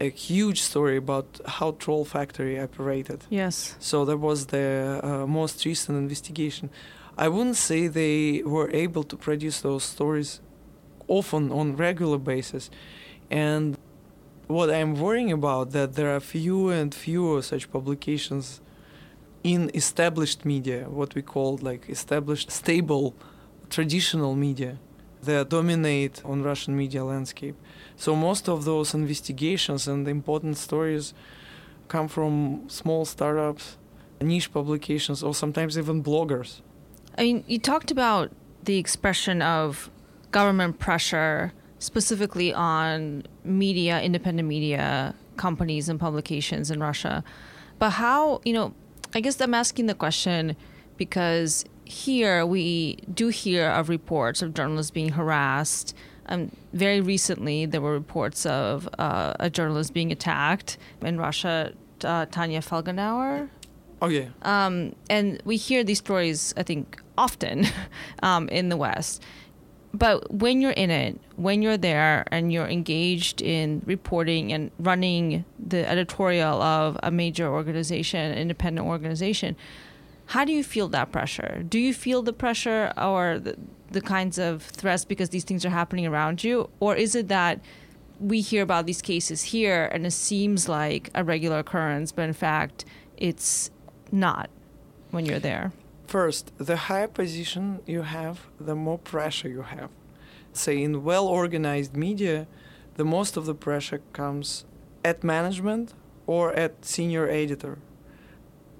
a 0.00 0.10
huge 0.10 0.62
story 0.62 0.96
about 0.96 1.40
how 1.46 1.72
Troll 1.72 2.04
Factory 2.04 2.58
operated. 2.58 3.24
Yes. 3.30 3.76
So 3.78 4.04
that 4.04 4.18
was 4.18 4.46
the 4.46 5.00
uh, 5.02 5.26
most 5.26 5.64
recent 5.64 5.98
investigation. 5.98 6.70
I 7.18 7.28
wouldn't 7.28 7.56
say 7.56 7.88
they 7.88 8.42
were 8.44 8.70
able 8.70 9.04
to 9.04 9.16
produce 9.16 9.60
those 9.60 9.84
stories 9.84 10.40
often 11.08 11.50
on 11.52 11.76
regular 11.76 12.18
basis, 12.18 12.70
and 13.30 13.76
what 14.46 14.70
I'm 14.70 14.94
worrying 14.94 15.32
about 15.32 15.70
that 15.72 15.94
there 15.94 16.14
are 16.14 16.20
fewer 16.20 16.74
and 16.74 16.94
fewer 16.94 17.42
such 17.42 17.70
publications 17.70 18.60
in 19.42 19.70
established 19.74 20.44
media, 20.44 20.88
what 20.88 21.14
we 21.14 21.22
call 21.22 21.58
like 21.58 21.88
established, 21.88 22.50
stable, 22.50 23.14
traditional 23.70 24.34
media 24.34 24.78
that 25.22 25.48
dominate 25.48 26.20
on 26.24 26.42
Russian 26.42 26.76
media 26.76 27.04
landscape. 27.04 27.56
So 27.96 28.14
most 28.14 28.48
of 28.48 28.64
those 28.64 28.94
investigations 28.94 29.88
and 29.88 30.06
important 30.08 30.56
stories 30.58 31.14
come 31.88 32.08
from 32.08 32.64
small 32.68 33.04
startups, 33.04 33.76
niche 34.20 34.52
publications, 34.52 35.22
or 35.22 35.34
sometimes 35.34 35.78
even 35.78 36.02
bloggers. 36.02 36.60
I 37.16 37.22
mean, 37.22 37.44
you 37.46 37.58
talked 37.58 37.90
about 37.90 38.30
the 38.64 38.78
expression 38.78 39.42
of 39.42 39.90
government 40.32 40.78
pressure 40.78 41.52
specifically 41.78 42.52
on 42.54 43.24
media, 43.44 44.00
independent 44.00 44.48
media 44.48 45.14
companies 45.36 45.88
and 45.88 45.98
publications 45.98 46.70
in 46.70 46.80
Russia. 46.80 47.24
But 47.78 47.90
how, 47.90 48.40
you 48.44 48.52
know, 48.52 48.74
I 49.14 49.20
guess 49.20 49.40
I'm 49.40 49.54
asking 49.54 49.86
the 49.86 49.94
question 49.94 50.56
because 50.96 51.64
here 51.84 52.46
we 52.46 52.96
do 53.12 53.28
hear 53.28 53.68
of 53.68 53.88
reports 53.88 54.42
of 54.42 54.54
journalists 54.54 54.90
being 54.90 55.10
harassed. 55.10 55.94
Um, 56.26 56.52
very 56.72 57.00
recently, 57.00 57.66
there 57.66 57.80
were 57.80 57.92
reports 57.92 58.46
of 58.46 58.88
uh, 58.98 59.34
a 59.40 59.50
journalist 59.50 59.92
being 59.92 60.12
attacked 60.12 60.78
in 61.02 61.18
Russia, 61.18 61.72
uh, 62.04 62.26
Tanya 62.26 62.60
Felgenhauer. 62.60 63.48
Oh, 64.00 64.08
yeah. 64.08 64.26
Um, 64.42 64.94
and 65.10 65.42
we 65.44 65.56
hear 65.56 65.84
these 65.84 65.98
stories, 65.98 66.54
I 66.56 66.62
think, 66.62 67.00
often 67.18 67.66
um, 68.22 68.48
in 68.48 68.68
the 68.68 68.76
West. 68.76 69.22
But 69.94 70.32
when 70.32 70.60
you're 70.60 70.70
in 70.70 70.90
it, 70.90 71.20
when 71.36 71.60
you're 71.60 71.76
there 71.76 72.24
and 72.30 72.52
you're 72.52 72.66
engaged 72.66 73.42
in 73.42 73.82
reporting 73.84 74.52
and 74.52 74.70
running 74.78 75.44
the 75.58 75.88
editorial 75.88 76.62
of 76.62 76.96
a 77.02 77.10
major 77.10 77.46
organization, 77.48 78.32
independent 78.32 78.86
organization, 78.86 79.54
how 80.26 80.44
do 80.44 80.52
you 80.52 80.64
feel 80.64 80.88
that 80.88 81.12
pressure? 81.12 81.62
Do 81.68 81.78
you 81.78 81.92
feel 81.92 82.22
the 82.22 82.32
pressure 82.32 82.92
or 82.96 83.38
the, 83.38 83.56
the 83.90 84.00
kinds 84.00 84.38
of 84.38 84.62
threats 84.62 85.04
because 85.04 85.28
these 85.28 85.44
things 85.44 85.64
are 85.66 85.70
happening 85.70 86.06
around 86.06 86.42
you? 86.42 86.70
Or 86.80 86.96
is 86.96 87.14
it 87.14 87.28
that 87.28 87.60
we 88.18 88.40
hear 88.40 88.62
about 88.62 88.86
these 88.86 89.02
cases 89.02 89.42
here 89.42 89.90
and 89.92 90.06
it 90.06 90.12
seems 90.12 90.68
like 90.68 91.10
a 91.14 91.22
regular 91.22 91.58
occurrence, 91.58 92.12
but 92.12 92.22
in 92.22 92.32
fact, 92.32 92.86
it's 93.18 93.70
not 94.10 94.48
when 95.10 95.26
you're 95.26 95.38
there? 95.38 95.72
First, 96.12 96.52
the 96.58 96.76
higher 96.76 97.08
position 97.08 97.80
you 97.86 98.02
have, 98.02 98.46
the 98.60 98.74
more 98.74 98.98
pressure 98.98 99.48
you 99.48 99.62
have. 99.62 99.88
Say, 100.52 100.82
in 100.82 101.04
well 101.04 101.26
organized 101.26 101.96
media, 101.96 102.46
the 102.96 103.04
most 103.16 103.38
of 103.38 103.46
the 103.46 103.54
pressure 103.54 104.02
comes 104.12 104.66
at 105.02 105.24
management 105.24 105.94
or 106.26 106.52
at 106.52 106.84
senior 106.84 107.26
editor. 107.30 107.78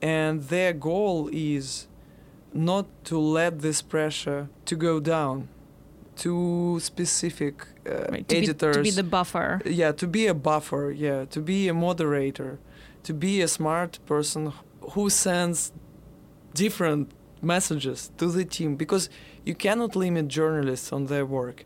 And 0.03 0.43
their 0.55 0.75
goal 0.75 1.30
is 1.33 1.89
not 2.52 2.85
to 3.04 3.19
let 3.19 3.61
this 3.61 3.80
pressure 3.80 4.50
to 4.67 4.76
go 4.76 5.00
down 5.00 5.49
to 6.17 6.80
specific 6.80 7.67
uh, 7.87 8.09
right, 8.11 8.28
to 8.28 8.37
editors 8.37 8.76
be, 8.76 8.91
to 8.91 8.97
be 8.97 9.02
the 9.02 9.09
buffer. 9.17 9.63
Yeah 9.65 9.93
to 9.93 10.06
be 10.06 10.26
a 10.26 10.35
buffer 10.35 10.93
yeah 10.95 11.25
to 11.30 11.41
be 11.41 11.67
a 11.69 11.73
moderator 11.73 12.59
to 13.04 13.15
be 13.15 13.41
a 13.41 13.49
smart 13.49 13.99
person 14.04 14.52
who 14.91 15.09
sends 15.09 15.73
different 16.52 17.11
messages 17.43 18.11
to 18.19 18.26
the 18.28 18.45
team 18.45 18.76
because 18.76 19.11
you 19.45 19.55
cannot 19.55 19.97
limit 19.97 20.28
journalists 20.28 20.93
on 20.93 21.07
their 21.07 21.26
work. 21.26 21.65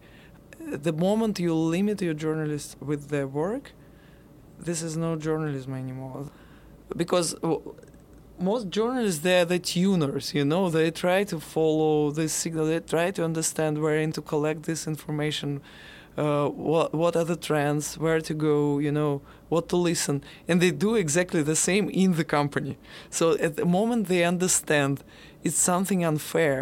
The 0.58 0.92
moment 0.92 1.38
you 1.38 1.54
limit 1.54 2.02
your 2.02 2.14
journalists 2.14 2.76
with 2.80 3.08
their 3.08 3.26
work 3.26 3.72
this 4.58 4.82
is 4.82 4.96
no 4.96 5.16
journalism 5.16 5.74
anymore. 5.74 6.30
Because 6.96 7.34
most 8.38 8.68
journalists 8.68 9.22
they're 9.22 9.44
the 9.44 9.58
tuners 9.58 10.34
you 10.34 10.44
know? 10.44 10.70
They 10.70 10.90
try 10.90 11.24
to 11.24 11.40
follow 11.40 12.10
this 12.10 12.32
signal. 12.32 12.66
They 12.66 12.80
try 12.80 13.10
to 13.12 13.24
understand 13.24 13.80
where 13.80 14.06
to 14.06 14.22
collect 14.22 14.64
this 14.64 14.86
information 14.86 15.60
uh, 16.16 16.48
what 16.48 16.94
what 16.94 17.14
are 17.14 17.24
the 17.24 17.36
trends 17.36 17.98
where 17.98 18.22
to 18.22 18.32
go 18.32 18.78
you 18.78 18.90
know 18.90 19.20
what 19.48 19.68
to 19.68 19.76
listen. 19.76 20.24
And 20.48 20.60
they 20.60 20.70
do 20.70 20.94
exactly 20.94 21.42
the 21.42 21.56
same 21.56 21.90
in 21.90 22.14
the 22.14 22.24
company. 22.24 22.78
So 23.10 23.36
at 23.38 23.56
the 23.56 23.66
moment 23.66 24.08
they 24.08 24.24
understand 24.24 25.04
it's 25.46 25.62
something 25.72 26.00
unfair 26.04 26.60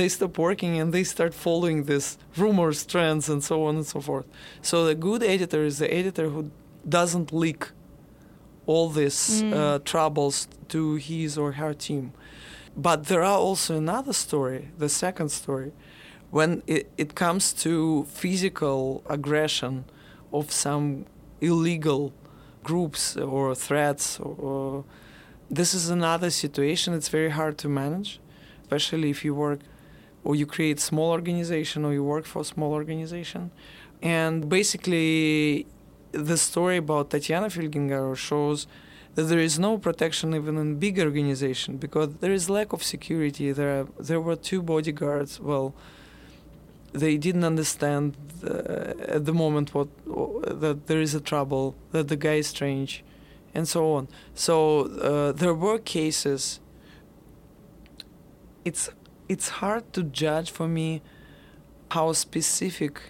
they 0.00 0.08
stop 0.08 0.38
working 0.38 0.80
and 0.80 0.88
they 0.96 1.04
start 1.04 1.32
following 1.34 1.78
this 1.84 2.06
rumors 2.36 2.80
trends 2.92 3.28
and 3.28 3.40
so 3.44 3.56
on 3.66 3.76
and 3.76 3.86
so 3.86 4.00
forth 4.00 4.26
so 4.62 4.76
the 4.90 4.94
good 5.08 5.22
editor 5.22 5.62
is 5.70 5.76
the 5.78 5.90
editor 6.00 6.26
who 6.30 6.50
doesn't 6.88 7.32
leak 7.32 7.62
all 8.66 8.88
these 8.88 9.42
mm. 9.42 9.52
uh, 9.52 9.78
troubles 9.84 10.48
to 10.68 10.94
his 10.94 11.36
or 11.36 11.52
her 11.52 11.74
team. 11.74 12.12
But 12.76 13.06
there 13.06 13.22
are 13.22 13.38
also 13.38 13.76
another 13.76 14.12
story, 14.12 14.70
the 14.78 14.88
second 14.88 15.30
story, 15.30 15.72
when 16.30 16.62
it, 16.66 16.90
it 16.96 17.14
comes 17.14 17.52
to 17.64 18.04
physical 18.04 19.02
aggression 19.08 19.84
of 20.32 20.50
some 20.50 21.04
illegal 21.40 22.12
groups 22.62 23.16
or 23.16 23.54
threats 23.54 24.18
or, 24.18 24.34
or 24.38 24.84
this 25.58 25.70
is 25.74 25.84
another 25.90 26.30
situation 26.30 26.88
it's 26.94 27.10
very 27.18 27.32
hard 27.38 27.54
to 27.58 27.68
manage 27.68 28.10
especially 28.62 29.10
if 29.10 29.24
you 29.24 29.34
work 29.34 29.60
or 30.24 30.34
you 30.34 30.46
create 30.46 30.78
small 30.80 31.10
organization 31.10 31.84
or 31.84 31.92
you 31.92 32.04
work 32.14 32.24
for 32.24 32.40
a 32.40 32.48
small 32.54 32.72
organization 32.72 33.50
and 34.02 34.48
basically 34.48 35.66
the 36.12 36.36
story 36.36 36.76
about 36.76 37.10
Tatiana 37.10 37.48
Felgenhauer 37.48 38.16
shows 38.16 38.66
that 39.14 39.24
there 39.24 39.38
is 39.38 39.58
no 39.58 39.78
protection 39.78 40.34
even 40.34 40.56
in 40.56 40.78
big 40.78 40.98
organization 40.98 41.76
because 41.76 42.14
there 42.16 42.32
is 42.32 42.48
lack 42.48 42.72
of 42.72 42.82
security. 42.82 43.52
There 43.52 43.80
are, 43.80 43.86
there 43.98 44.20
were 44.20 44.36
two 44.36 44.62
bodyguards. 44.62 45.40
Well, 45.40 45.74
they 46.92 47.16
didn't 47.16 47.44
understand 47.44 48.16
uh, 48.44 48.94
at 49.16 49.24
the 49.24 49.32
moment 49.32 49.74
what 49.74 49.88
that 50.60 50.86
there 50.86 51.00
is 51.00 51.14
a 51.14 51.20
trouble, 51.20 51.74
that 51.92 52.08
the 52.08 52.16
guy 52.16 52.34
is 52.34 52.48
strange, 52.48 53.04
and 53.54 53.68
so 53.68 53.94
on. 53.94 54.08
So 54.34 54.86
uh, 54.86 55.32
there 55.32 55.54
were 55.54 55.78
cases. 55.78 56.60
It's 58.64 58.90
it's 59.28 59.48
hard 59.48 59.92
to 59.94 60.02
judge 60.02 60.50
for 60.50 60.68
me 60.68 61.02
how 61.90 62.12
specific 62.12 63.00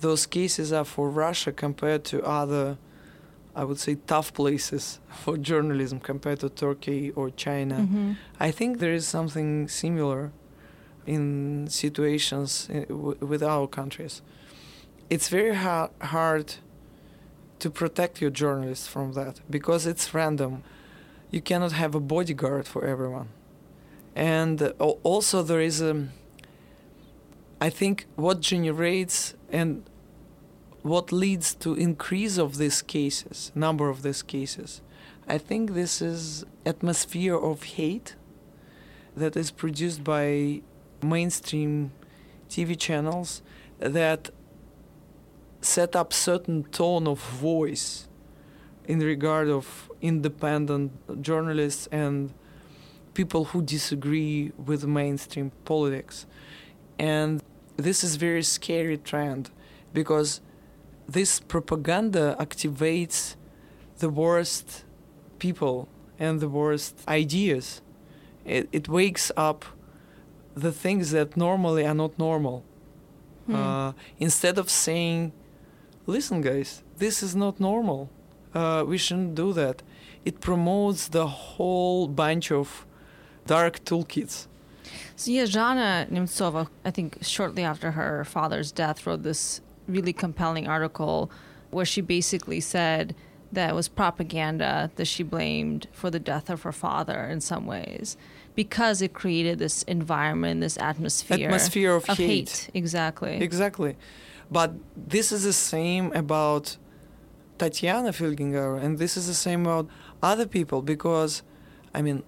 those 0.00 0.26
cases 0.26 0.72
are 0.72 0.84
for 0.84 1.10
Russia 1.10 1.52
compared 1.52 2.04
to 2.04 2.22
other, 2.22 2.78
I 3.54 3.64
would 3.64 3.78
say, 3.78 3.96
tough 4.06 4.32
places 4.32 5.00
for 5.08 5.36
journalism 5.36 6.00
compared 6.00 6.40
to 6.40 6.48
Turkey 6.48 7.10
or 7.12 7.30
China. 7.30 7.76
Mm-hmm. 7.80 8.12
I 8.38 8.50
think 8.50 8.78
there 8.78 8.92
is 8.94 9.06
something 9.06 9.68
similar 9.68 10.32
in 11.06 11.66
situations 11.68 12.68
in, 12.70 12.84
w- 12.84 13.18
with 13.20 13.42
our 13.42 13.66
countries. 13.66 14.22
It's 15.08 15.28
very 15.28 15.54
ha- 15.54 15.90
hard 16.00 16.54
to 17.60 17.70
protect 17.70 18.20
your 18.20 18.30
journalists 18.30 18.86
from 18.86 19.12
that 19.12 19.40
because 19.48 19.86
it's 19.86 20.12
random. 20.14 20.62
You 21.30 21.40
cannot 21.40 21.72
have 21.72 21.94
a 21.94 22.00
bodyguard 22.00 22.66
for 22.66 22.84
everyone. 22.84 23.28
And 24.16 24.60
uh, 24.62 24.70
also, 25.02 25.42
there 25.42 25.60
is 25.60 25.80
a 25.80 26.08
I 27.60 27.68
think 27.68 28.06
what 28.16 28.40
generates 28.40 29.34
and 29.52 29.84
what 30.82 31.12
leads 31.12 31.54
to 31.56 31.74
increase 31.74 32.38
of 32.38 32.56
these 32.56 32.80
cases, 32.80 33.52
number 33.54 33.90
of 33.90 34.02
these 34.02 34.22
cases, 34.22 34.80
I 35.28 35.36
think 35.36 35.74
this 35.74 36.00
is 36.00 36.46
atmosphere 36.64 37.36
of 37.36 37.62
hate 37.62 38.16
that 39.14 39.36
is 39.36 39.50
produced 39.50 40.02
by 40.02 40.62
mainstream 41.02 41.92
TV 42.48 42.78
channels 42.78 43.42
that 43.78 44.30
set 45.60 45.94
up 45.94 46.12
certain 46.12 46.64
tone 46.64 47.06
of 47.06 47.20
voice 47.20 48.08
in 48.86 49.00
regard 49.00 49.48
of 49.48 49.90
independent 50.00 51.22
journalists 51.22 51.86
and 51.92 52.32
people 53.14 53.46
who 53.46 53.62
disagree 53.62 54.52
with 54.56 54.86
mainstream 54.86 55.52
politics 55.64 56.26
and 56.98 57.42
this 57.76 58.04
is 58.04 58.16
very 58.16 58.42
scary 58.42 58.98
trend 58.98 59.50
because 59.92 60.40
this 61.08 61.40
propaganda 61.40 62.36
activates 62.38 63.36
the 63.98 64.08
worst 64.08 64.84
people 65.38 65.88
and 66.18 66.40
the 66.40 66.48
worst 66.48 67.02
ideas. 67.08 67.82
It, 68.44 68.68
it 68.70 68.88
wakes 68.88 69.32
up 69.36 69.64
the 70.54 70.72
things 70.72 71.10
that 71.12 71.36
normally 71.36 71.86
are 71.86 71.94
not 71.94 72.18
normal. 72.18 72.64
Hmm. 73.46 73.54
Uh, 73.54 73.92
instead 74.18 74.58
of 74.58 74.68
saying, 74.70 75.32
listen, 76.10 76.40
guys, 76.40 76.82
this 76.98 77.22
is 77.22 77.34
not 77.34 77.60
normal, 77.60 78.10
uh, 78.54 78.84
we 78.86 78.98
shouldn't 78.98 79.34
do 79.34 79.52
that, 79.52 79.82
it 80.24 80.40
promotes 80.40 81.08
the 81.08 81.26
whole 81.26 82.08
bunch 82.08 82.52
of 82.52 82.86
dark 83.46 83.84
toolkits. 83.84 84.46
So 85.16 85.30
yeah, 85.30 85.44
Zhanna 85.44 86.08
Nemtsova, 86.10 86.68
I 86.84 86.90
think 86.90 87.18
shortly 87.22 87.62
after 87.62 87.92
her 87.92 88.24
father's 88.24 88.72
death, 88.72 89.06
wrote 89.06 89.22
this 89.22 89.60
really 89.86 90.12
compelling 90.12 90.66
article 90.66 91.30
where 91.70 91.84
she 91.84 92.00
basically 92.00 92.60
said 92.60 93.14
that 93.52 93.70
it 93.70 93.74
was 93.74 93.88
propaganda 93.88 94.90
that 94.96 95.06
she 95.06 95.22
blamed 95.22 95.86
for 95.92 96.10
the 96.10 96.18
death 96.20 96.50
of 96.50 96.62
her 96.62 96.72
father 96.72 97.24
in 97.24 97.40
some 97.40 97.66
ways 97.66 98.16
because 98.54 99.00
it 99.02 99.12
created 99.12 99.58
this 99.58 99.82
environment, 99.84 100.60
this 100.60 100.76
atmosphere, 100.78 101.46
Atmosphere 101.46 101.94
of 101.94 102.04
hate. 102.06 102.16
hate. 102.16 102.70
Exactly. 102.74 103.36
Exactly. 103.40 103.96
But 104.50 104.74
this 104.96 105.32
is 105.32 105.44
the 105.44 105.52
same 105.52 106.12
about 106.12 106.76
Tatiana 107.58 108.10
Felgenhauer, 108.10 108.82
and 108.82 108.98
this 108.98 109.16
is 109.16 109.26
the 109.26 109.34
same 109.34 109.66
about 109.66 109.88
other 110.22 110.46
people 110.46 110.82
because, 110.82 111.42
I 111.94 112.02
mean, 112.02 112.22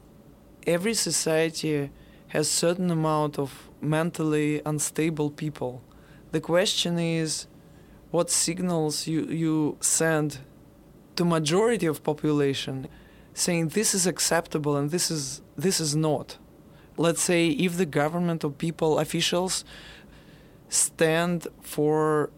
every 0.66 0.94
society 0.94 1.90
has 2.28 2.48
certain 2.48 2.90
amount 2.90 3.38
of 3.38 3.68
mentally 3.80 4.62
unstable 4.64 5.30
people. 5.30 5.82
The 6.30 6.40
question 6.40 6.98
is 6.98 7.46
what 8.10 8.30
signals 8.30 9.06
you, 9.06 9.24
you 9.26 9.76
send 9.80 10.38
to 11.16 11.24
majority 11.24 11.86
of 11.86 12.02
population 12.02 12.88
saying 13.34 13.68
this 13.68 13.94
is 13.94 14.06
acceptable 14.06 14.76
and 14.76 14.90
this 14.90 15.10
is 15.10 15.42
this 15.56 15.80
is 15.80 15.96
not. 15.96 16.38
Let's 16.96 17.22
say 17.22 17.48
if 17.48 17.76
the 17.76 17.86
government 17.86 18.44
or 18.44 18.50
people 18.50 18.98
officials 18.98 19.64
stand 20.72 21.46
for 21.60 22.30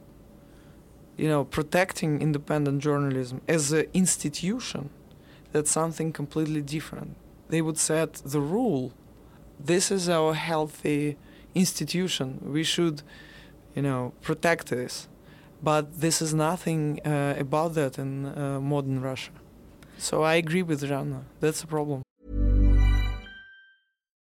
you 1.16 1.28
know 1.28 1.44
protecting 1.44 2.20
independent 2.20 2.82
journalism 2.82 3.40
as 3.46 3.70
an 3.70 3.86
institution 3.94 4.90
that's 5.52 5.70
something 5.70 6.12
completely 6.12 6.60
different 6.60 7.14
they 7.48 7.62
would 7.62 7.78
set 7.78 8.14
the 8.24 8.40
rule 8.40 8.92
this 9.60 9.92
is 9.92 10.08
our 10.08 10.34
healthy 10.34 11.16
institution 11.54 12.40
we 12.42 12.64
should 12.64 13.02
you 13.76 13.82
know 13.82 14.12
protect 14.20 14.66
this 14.66 15.08
but 15.62 16.00
this 16.00 16.20
is 16.20 16.34
nothing 16.34 17.00
uh, 17.06 17.34
about 17.38 17.74
that 17.74 17.98
in 18.00 18.26
uh, 18.26 18.58
modern 18.60 19.00
russia 19.00 19.30
so 19.96 20.22
i 20.22 20.34
agree 20.34 20.62
with 20.62 20.82
Rana. 20.90 21.24
that's 21.40 21.62
a 21.62 21.68
problem 21.68 22.02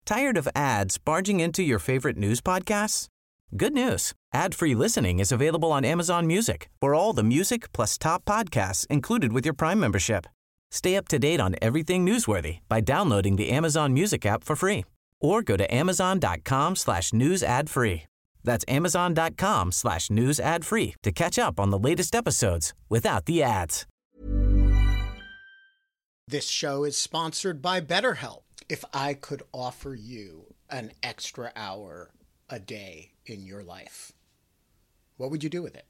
Tired 0.05 0.35
of 0.35 0.49
ads 0.53 0.97
barging 0.97 1.39
into 1.39 1.63
your 1.63 1.79
favorite 1.79 2.17
news 2.17 2.41
podcasts? 2.41 3.07
Good 3.55 3.73
news. 3.73 4.13
Ad-free 4.33 4.73
listening 4.73 5.19
is 5.19 5.31
available 5.31 5.71
on 5.71 5.85
Amazon 5.85 6.25
Music 6.25 6.69
for 6.81 6.95
all 6.95 7.13
the 7.13 7.21
music 7.21 7.71
plus 7.71 7.99
top 7.99 8.25
podcasts 8.25 8.87
included 8.87 9.31
with 9.31 9.45
your 9.45 9.53
Prime 9.53 9.79
membership. 9.79 10.25
Stay 10.71 10.95
up 10.95 11.07
to 11.09 11.19
date 11.19 11.39
on 11.39 11.55
everything 11.61 12.03
newsworthy 12.03 12.61
by 12.67 12.81
downloading 12.81 13.35
the 13.35 13.51
Amazon 13.51 13.93
Music 13.93 14.25
app 14.25 14.43
for 14.43 14.55
free 14.55 14.85
or 15.21 15.43
go 15.43 15.55
to 15.55 15.71
amazon.com 15.71 16.75
slash 16.75 17.13
news 17.13 17.43
ad 17.43 17.69
free. 17.69 18.05
That's 18.43 18.65
amazon.com 18.67 19.71
slash 19.71 20.09
news 20.09 20.39
ad 20.39 20.65
free 20.65 20.95
to 21.03 21.11
catch 21.11 21.37
up 21.37 21.59
on 21.59 21.69
the 21.69 21.77
latest 21.77 22.15
episodes 22.15 22.73
without 22.89 23.25
the 23.25 23.43
ads. 23.43 23.85
This 26.27 26.47
show 26.47 26.85
is 26.85 26.97
sponsored 26.97 27.61
by 27.61 27.81
BetterHelp. 27.81 28.41
If 28.67 28.83
I 28.95 29.13
could 29.13 29.43
offer 29.53 29.93
you 29.93 30.55
an 30.71 30.91
extra 31.03 31.51
hour 31.55 32.09
a 32.49 32.59
day 32.59 33.12
in 33.25 33.45
your 33.45 33.63
life, 33.63 34.12
what 35.17 35.31
would 35.31 35.43
you 35.43 35.49
do 35.49 35.62
with 35.62 35.75
it? 35.75 35.86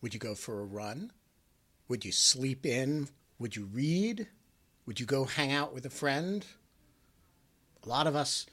Would 0.00 0.14
you 0.14 0.20
go 0.20 0.34
for 0.34 0.60
a 0.60 0.64
run? 0.64 1.12
Would 1.88 2.04
you 2.04 2.12
sleep 2.12 2.66
in? 2.66 3.08
Would 3.38 3.56
you 3.56 3.64
read? 3.64 4.28
Would 4.86 4.98
you 4.98 5.06
go 5.06 5.24
hang 5.24 5.52
out 5.52 5.72
with 5.74 5.86
a 5.86 5.90
friend? 5.90 6.44
A 7.84 7.88
lot 7.88 8.06
of 8.06 8.16
us 8.16 8.46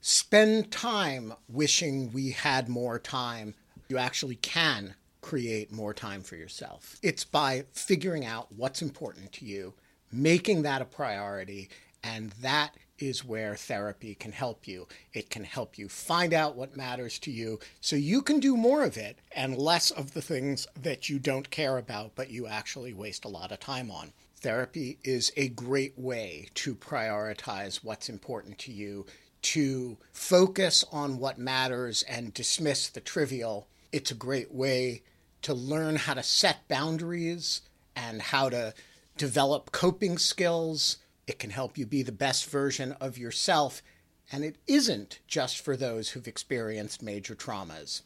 spend 0.00 0.70
time 0.70 1.32
wishing 1.48 2.12
we 2.12 2.30
had 2.30 2.68
more 2.68 2.98
time. 2.98 3.54
You 3.88 3.98
actually 3.98 4.36
can 4.36 4.94
create 5.20 5.72
more 5.72 5.94
time 5.94 6.22
for 6.22 6.36
yourself. 6.36 6.96
It's 7.02 7.24
by 7.24 7.64
figuring 7.72 8.24
out 8.24 8.52
what's 8.52 8.82
important 8.82 9.32
to 9.34 9.44
you, 9.44 9.74
making 10.10 10.62
that 10.62 10.82
a 10.82 10.84
priority, 10.84 11.70
and 12.02 12.32
that 12.40 12.74
is 13.08 13.24
where 13.24 13.56
therapy 13.56 14.14
can 14.14 14.30
help 14.32 14.68
you. 14.68 14.86
It 15.12 15.28
can 15.28 15.44
help 15.44 15.76
you 15.76 15.88
find 15.88 16.32
out 16.32 16.54
what 16.54 16.76
matters 16.76 17.18
to 17.20 17.30
you 17.32 17.58
so 17.80 17.96
you 17.96 18.22
can 18.22 18.38
do 18.38 18.56
more 18.56 18.84
of 18.84 18.96
it 18.96 19.18
and 19.34 19.58
less 19.58 19.90
of 19.90 20.14
the 20.14 20.22
things 20.22 20.68
that 20.80 21.08
you 21.08 21.18
don't 21.18 21.50
care 21.50 21.78
about 21.78 22.12
but 22.14 22.30
you 22.30 22.46
actually 22.46 22.92
waste 22.92 23.24
a 23.24 23.28
lot 23.28 23.50
of 23.50 23.58
time 23.58 23.90
on. 23.90 24.12
Therapy 24.36 24.98
is 25.02 25.32
a 25.36 25.48
great 25.48 25.98
way 25.98 26.48
to 26.54 26.74
prioritize 26.74 27.84
what's 27.84 28.08
important 28.08 28.58
to 28.58 28.72
you, 28.72 29.06
to 29.42 29.98
focus 30.12 30.84
on 30.92 31.18
what 31.18 31.38
matters 31.38 32.02
and 32.04 32.32
dismiss 32.32 32.88
the 32.88 33.00
trivial. 33.00 33.66
It's 33.90 34.10
a 34.10 34.16
great 34.16 34.52
way 34.52 35.02
to 35.42 35.54
learn 35.54 35.96
how 35.96 36.14
to 36.14 36.22
set 36.22 36.68
boundaries 36.68 37.62
and 37.96 38.22
how 38.22 38.48
to 38.48 38.74
develop 39.16 39.72
coping 39.72 40.18
skills. 40.18 40.98
It 41.26 41.38
can 41.38 41.50
help 41.50 41.78
you 41.78 41.86
be 41.86 42.02
the 42.02 42.12
best 42.12 42.46
version 42.46 42.92
of 43.00 43.18
yourself. 43.18 43.82
And 44.30 44.44
it 44.44 44.56
isn't 44.66 45.20
just 45.26 45.60
for 45.60 45.76
those 45.76 46.10
who've 46.10 46.28
experienced 46.28 47.02
major 47.02 47.34
traumas. 47.34 48.02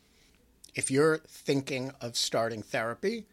If 0.75 0.91
you're 0.91 1.19
thinking 1.27 1.93
of 2.01 2.17
starting 2.17 2.63
therapy, 2.63 3.27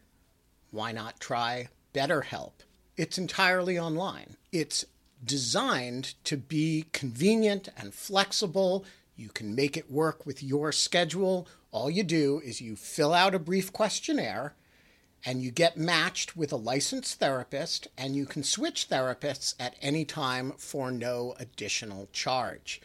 why 0.70 0.92
not 0.92 1.20
try 1.20 1.68
BetterHelp? 1.92 2.52
It's 2.96 3.18
entirely 3.18 3.78
online. 3.78 4.36
It's 4.52 4.86
designed 5.24 6.14
to 6.24 6.36
be 6.36 6.86
convenient 6.92 7.68
and 7.76 7.92
flexible. 7.92 8.84
You 9.16 9.28
can 9.28 9.54
make 9.54 9.76
it 9.76 9.90
work 9.90 10.24
with 10.24 10.42
your 10.42 10.72
schedule. 10.72 11.46
All 11.70 11.90
you 11.90 12.02
do 12.02 12.40
is 12.44 12.60
you 12.60 12.76
fill 12.76 13.12
out 13.12 13.34
a 13.34 13.38
brief 13.38 13.72
questionnaire 13.72 14.54
and 15.24 15.42
you 15.42 15.50
get 15.50 15.76
matched 15.76 16.36
with 16.36 16.52
a 16.52 16.56
licensed 16.56 17.18
therapist, 17.18 17.88
and 17.96 18.14
you 18.14 18.26
can 18.26 18.42
switch 18.42 18.88
therapists 18.88 19.54
at 19.58 19.76
any 19.80 20.04
time 20.04 20.52
for 20.58 20.90
no 20.90 21.34
additional 21.38 22.08
charge. 22.12 22.80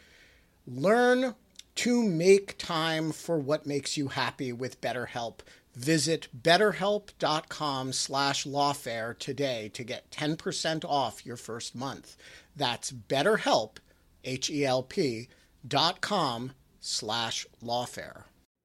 Learn 0.65 1.35
to 1.75 2.03
make 2.03 2.57
time 2.57 3.11
for 3.11 3.37
what 3.39 3.65
makes 3.65 3.97
you 3.97 4.09
happy 4.09 4.51
with 4.51 4.81
BetterHelp. 4.81 5.39
Visit 5.75 6.27
betterhelp.com 6.41 7.93
slash 7.93 8.45
lawfare 8.45 9.17
today 9.17 9.69
to 9.73 9.83
get 9.83 10.11
10% 10.11 10.83
off 10.83 11.25
your 11.25 11.37
first 11.37 11.75
month. 11.75 12.17
That's 12.55 12.91
betterhelp, 12.91 13.77
H-E-L-P, 14.23 15.29
dot 15.67 16.01
com 16.01 16.51
slash 16.79 17.45
lawfare. 17.63 18.23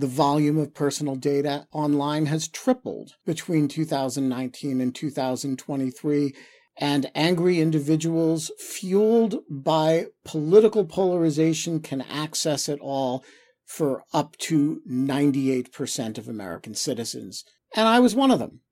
The 0.00 0.06
volume 0.06 0.56
of 0.56 0.72
personal 0.72 1.14
data 1.14 1.66
online 1.72 2.24
has 2.24 2.48
tripled 2.48 3.16
between 3.26 3.68
2019 3.68 4.80
and 4.80 4.94
2023, 4.94 6.34
and 6.78 7.10
angry 7.14 7.60
individuals 7.60 8.50
fueled 8.58 9.42
by 9.50 10.06
political 10.24 10.86
polarization 10.86 11.80
can 11.80 12.00
access 12.00 12.66
it 12.66 12.80
all 12.80 13.22
for 13.66 14.02
up 14.14 14.38
to 14.38 14.80
98% 14.90 16.16
of 16.16 16.28
American 16.28 16.74
citizens. 16.74 17.44
And 17.76 17.86
I 17.86 18.00
was 18.00 18.14
one 18.14 18.30
of 18.30 18.38
them. 18.38 18.62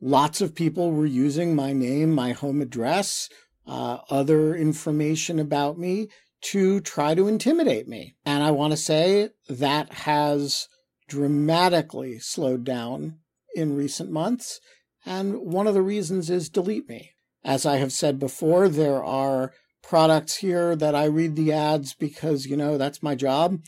Lots 0.00 0.40
of 0.40 0.54
people 0.54 0.90
were 0.90 1.04
using 1.04 1.54
my 1.54 1.74
name, 1.74 2.12
my 2.12 2.32
home 2.32 2.62
address, 2.62 3.28
uh, 3.66 3.98
other 4.08 4.56
information 4.56 5.38
about 5.38 5.78
me 5.78 6.08
to 6.40 6.80
try 6.80 7.14
to 7.14 7.28
intimidate 7.28 7.86
me. 7.86 8.16
And 8.24 8.42
I 8.42 8.52
want 8.52 8.70
to 8.70 8.78
say 8.78 9.28
that 9.50 9.92
has 9.92 10.66
dramatically 11.08 12.18
slowed 12.18 12.64
down 12.64 13.16
in 13.54 13.74
recent 13.76 14.10
months. 14.10 14.60
And 15.04 15.38
one 15.40 15.66
of 15.66 15.74
the 15.74 15.82
reasons 15.82 16.30
is 16.30 16.48
Delete 16.48 16.88
Me. 16.88 17.12
As 17.44 17.64
I 17.64 17.76
have 17.76 17.92
said 17.92 18.18
before, 18.18 18.68
there 18.68 19.02
are 19.02 19.52
products 19.82 20.36
here 20.36 20.76
that 20.76 20.94
I 20.94 21.04
read 21.04 21.34
the 21.34 21.52
ads 21.52 21.94
because, 21.94 22.46
you 22.46 22.56
know, 22.56 22.76
that's 22.76 23.02
my 23.02 23.14
job. 23.14 23.60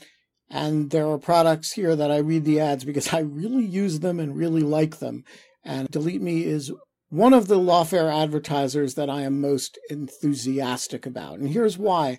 And 0.50 0.90
there 0.90 1.08
are 1.08 1.18
products 1.18 1.72
here 1.72 1.94
that 1.96 2.10
I 2.10 2.18
read 2.18 2.44
the 2.44 2.60
ads 2.60 2.84
because 2.84 3.12
I 3.12 3.20
really 3.20 3.64
use 3.64 4.00
them 4.00 4.20
and 4.20 4.36
really 4.36 4.62
like 4.62 4.98
them. 4.98 5.24
And 5.64 5.88
Delete 5.88 6.22
Me 6.22 6.44
is 6.44 6.72
one 7.08 7.32
of 7.32 7.48
the 7.48 7.58
Lawfare 7.58 8.12
advertisers 8.12 8.94
that 8.94 9.08
I 9.08 9.22
am 9.22 9.40
most 9.40 9.78
enthusiastic 9.88 11.06
about. 11.06 11.38
And 11.38 11.50
here's 11.50 11.78
why. 11.78 12.18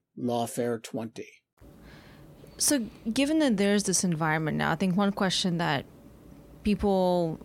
lawfare20. 0.17 1.25
So, 2.57 2.85
given 3.11 3.39
that 3.39 3.57
there's 3.57 3.83
this 3.83 4.03
environment 4.03 4.57
now, 4.57 4.71
I 4.71 4.75
think 4.75 4.95
one 4.95 5.11
question 5.11 5.57
that 5.57 5.85
people, 6.63 7.39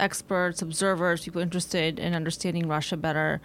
experts, 0.00 0.62
observers, 0.62 1.24
people 1.24 1.42
interested 1.42 1.98
in 1.98 2.14
understanding 2.14 2.66
Russia 2.66 2.96
better 2.96 3.40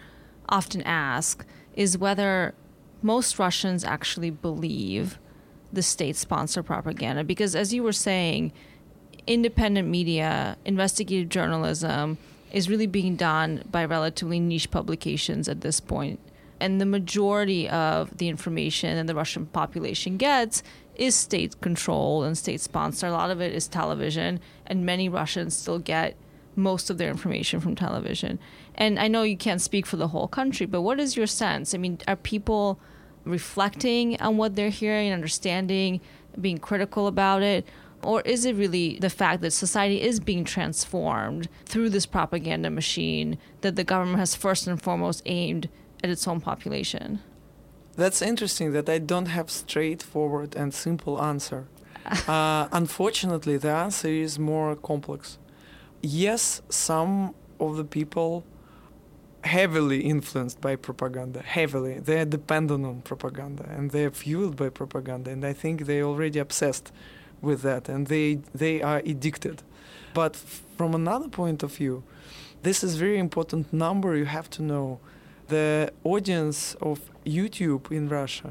often 0.48 0.82
ask 0.82 1.44
is 1.74 1.98
whether 1.98 2.54
most 3.02 3.38
Russians 3.38 3.84
actually 3.84 4.30
believe 4.30 5.18
the 5.72 5.82
state 5.82 6.16
sponsored 6.16 6.66
propaganda. 6.66 7.22
Because, 7.24 7.54
as 7.54 7.72
you 7.74 7.82
were 7.82 7.92
saying, 7.92 8.52
independent 9.26 9.88
media, 9.88 10.56
investigative 10.64 11.28
journalism 11.28 12.18
is 12.52 12.68
really 12.68 12.86
being 12.86 13.16
done 13.16 13.62
by 13.70 13.84
relatively 13.84 14.40
niche 14.40 14.70
publications 14.70 15.48
at 15.48 15.60
this 15.60 15.80
point. 15.80 16.18
And 16.60 16.80
the 16.80 16.86
majority 16.86 17.68
of 17.68 18.16
the 18.18 18.28
information 18.28 18.96
that 18.96 19.06
the 19.06 19.14
Russian 19.14 19.46
population 19.46 20.16
gets 20.18 20.62
is 20.94 21.14
state 21.14 21.60
controlled 21.60 22.24
and 22.24 22.36
state 22.36 22.60
sponsored. 22.60 23.08
A 23.08 23.12
lot 23.12 23.30
of 23.30 23.40
it 23.40 23.54
is 23.54 23.66
television, 23.66 24.40
and 24.66 24.84
many 24.84 25.08
Russians 25.08 25.56
still 25.56 25.78
get 25.78 26.16
most 26.56 26.90
of 26.90 26.98
their 26.98 27.08
information 27.08 27.60
from 27.60 27.74
television. 27.74 28.38
And 28.74 28.98
I 28.98 29.08
know 29.08 29.22
you 29.22 29.36
can't 29.36 29.62
speak 29.62 29.86
for 29.86 29.96
the 29.96 30.08
whole 30.08 30.28
country, 30.28 30.66
but 30.66 30.82
what 30.82 31.00
is 31.00 31.16
your 31.16 31.26
sense? 31.26 31.74
I 31.74 31.78
mean, 31.78 31.98
are 32.06 32.16
people 32.16 32.78
reflecting 33.24 34.20
on 34.20 34.36
what 34.36 34.56
they're 34.56 34.70
hearing, 34.70 35.12
understanding, 35.12 36.00
being 36.40 36.58
critical 36.58 37.06
about 37.06 37.42
it? 37.42 37.66
Or 38.02 38.22
is 38.22 38.44
it 38.44 38.56
really 38.56 38.98
the 38.98 39.10
fact 39.10 39.42
that 39.42 39.50
society 39.52 40.00
is 40.00 40.20
being 40.20 40.44
transformed 40.44 41.48
through 41.66 41.90
this 41.90 42.06
propaganda 42.06 42.70
machine 42.70 43.38
that 43.60 43.76
the 43.76 43.84
government 43.84 44.18
has 44.18 44.34
first 44.34 44.66
and 44.66 44.80
foremost 44.80 45.22
aimed 45.26 45.68
at 46.02 46.10
its 46.10 46.26
own 46.26 46.40
population? 46.40 47.20
That's 47.96 48.22
interesting 48.22 48.72
that 48.72 48.88
I 48.88 48.98
don't 48.98 49.26
have 49.26 49.50
straightforward 49.50 50.54
and 50.56 50.72
simple 50.72 51.20
answer. 51.22 51.66
uh, 52.28 52.68
unfortunately, 52.72 53.56
the 53.56 53.70
answer 53.70 54.08
is 54.08 54.38
more 54.38 54.74
complex. 54.76 55.38
Yes, 56.00 56.62
some 56.68 57.34
of 57.58 57.76
the 57.76 57.84
people 57.84 58.44
heavily 59.44 60.00
influenced 60.00 60.60
by 60.60 60.76
propaganda, 60.76 61.42
heavily. 61.42 61.98
They 61.98 62.20
are 62.20 62.24
dependent 62.26 62.84
on 62.86 63.02
propaganda 63.02 63.64
and 63.68 63.90
they 63.90 64.04
are 64.04 64.10
fueled 64.10 64.56
by 64.56 64.68
propaganda. 64.68 65.30
And 65.30 65.44
I 65.44 65.52
think 65.52 65.86
they 65.86 66.00
are 66.00 66.06
already 66.06 66.38
obsessed 66.38 66.92
with 67.40 67.62
that 67.62 67.88
and 67.88 68.06
they 68.06 68.40
they 68.54 68.82
are 68.82 68.98
addicted 68.98 69.62
but 70.14 70.36
from 70.36 70.94
another 70.94 71.28
point 71.28 71.62
of 71.62 71.74
view 71.74 72.02
this 72.62 72.84
is 72.84 72.96
very 72.96 73.18
important 73.18 73.72
number 73.72 74.16
you 74.16 74.26
have 74.26 74.50
to 74.50 74.62
know 74.62 75.00
the 75.50 75.92
audience 76.04 76.58
of 76.80 76.98
youtube 77.24 77.90
in 77.92 78.08
russia 78.08 78.50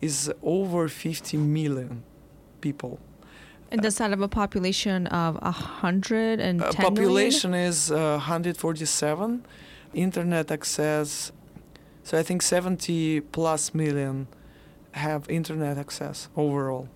is 0.00 0.32
over 0.42 0.88
50 0.88 1.36
million 1.36 2.04
people. 2.60 3.00
And 3.70 3.82
does 3.82 3.98
that 3.98 4.10
have 4.10 4.20
a 4.20 4.28
population 4.28 5.08
of 5.08 5.34
110 5.42 6.62
uh, 6.62 6.72
population 6.72 7.50
million? 7.50 7.68
is 7.68 7.90
uh, 7.90 8.16
147 8.16 9.44
internet 9.94 10.50
access 10.50 11.32
so 12.02 12.18
i 12.18 12.22
think 12.22 12.42
70 12.42 13.20
plus 13.32 13.74
million 13.74 14.28
have 14.92 15.28
internet 15.28 15.78
access 15.78 16.28
overall. 16.36 16.88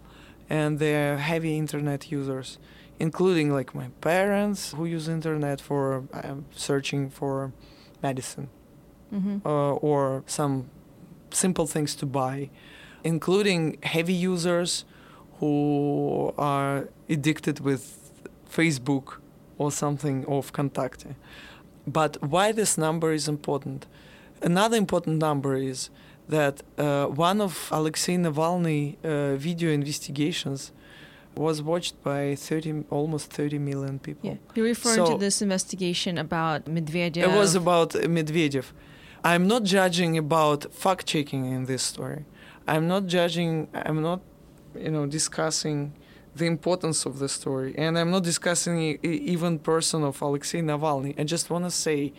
And 0.51 0.79
they're 0.79 1.17
heavy 1.19 1.57
internet 1.57 2.11
users, 2.11 2.59
including 2.99 3.53
like 3.53 3.75
my 3.75 3.89
parents 4.01 4.73
who 4.73 4.85
use 4.85 5.09
internet 5.09 5.61
for 5.61 6.05
uh, 6.13 6.35
searching 6.55 7.09
for 7.09 7.53
medicine 8.03 8.49
mm-hmm. 9.13 9.47
uh, 9.47 9.75
or 9.75 10.23
some 10.27 10.71
simple 11.31 11.67
things 11.67 11.95
to 11.97 12.07
buy, 12.07 12.51
including 13.05 13.79
heavy 13.83 14.15
users 14.15 14.85
who 15.39 16.33
are 16.39 16.89
addicted 17.09 17.61
with 17.61 17.83
Facebook 18.51 19.17
or 19.59 19.71
something 19.73 20.25
of 20.27 20.53
Contact. 20.53 21.07
But 21.87 22.23
why 22.23 22.53
this 22.53 22.79
number 22.79 23.13
is 23.13 23.29
important? 23.29 23.87
Another 24.43 24.77
important 24.77 25.19
number 25.19 25.55
is 25.57 25.91
that 26.29 26.63
uh, 26.79 27.07
one 27.07 27.41
of 27.41 27.69
Alexei 27.71 28.17
Navalny 28.17 28.97
uh, 29.05 29.37
video 29.37 29.71
investigations 29.71 30.73
was 31.35 31.63
watched 31.63 32.03
by 32.03 32.35
30 32.35 32.85
almost 32.91 33.33
30 33.33 33.59
million 33.59 33.99
people. 33.99 34.31
Yeah. 34.31 34.37
You're 34.55 34.67
referring 34.67 35.07
so 35.07 35.13
to 35.13 35.19
this 35.19 35.41
investigation 35.43 36.19
about 36.19 36.67
Medvedev. 36.67 37.17
It 37.17 37.29
was 37.29 37.55
about 37.55 37.91
Medvedev. 37.91 38.67
I'm 39.25 39.47
not 39.47 39.63
judging 39.63 40.19
about 40.19 40.73
fact 40.75 41.07
checking 41.07 41.47
in 41.47 41.67
this 41.67 41.83
story. 41.83 42.25
I'm 42.67 42.89
not 42.89 43.07
judging 43.07 43.69
I'm 43.75 44.03
not 44.03 44.21
you 44.75 44.91
know, 44.91 45.07
discussing 45.07 45.93
the 46.35 46.47
importance 46.47 47.05
of 47.05 47.19
the 47.19 47.29
story. 47.29 47.75
And 47.77 47.99
I'm 47.99 48.11
not 48.11 48.23
discussing 48.23 48.99
even 49.03 49.59
person 49.59 50.03
of 50.03 50.21
Alexei 50.23 50.61
Navalny. 50.61 51.19
I 51.19 51.25
just 51.25 51.51
want 51.51 51.65
to 51.65 51.71
say, 51.71 52.13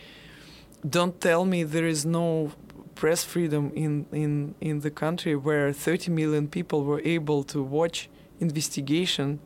don't 0.88 1.20
tell 1.20 1.46
me 1.46 1.64
there 1.64 1.88
is 1.88 2.06
no 2.06 2.52
press 2.96 3.24
freedom 3.24 3.72
in, 3.76 4.06
in, 4.12 4.56
in 4.62 4.82
the 4.82 4.92
country 4.92 5.36
where 5.36 5.74
30 5.74 6.12
million 6.12 6.48
people 6.48 6.84
were 6.84 7.02
able 7.04 7.44
to 7.46 7.64
watch 7.64 8.10
investigation 8.40 9.40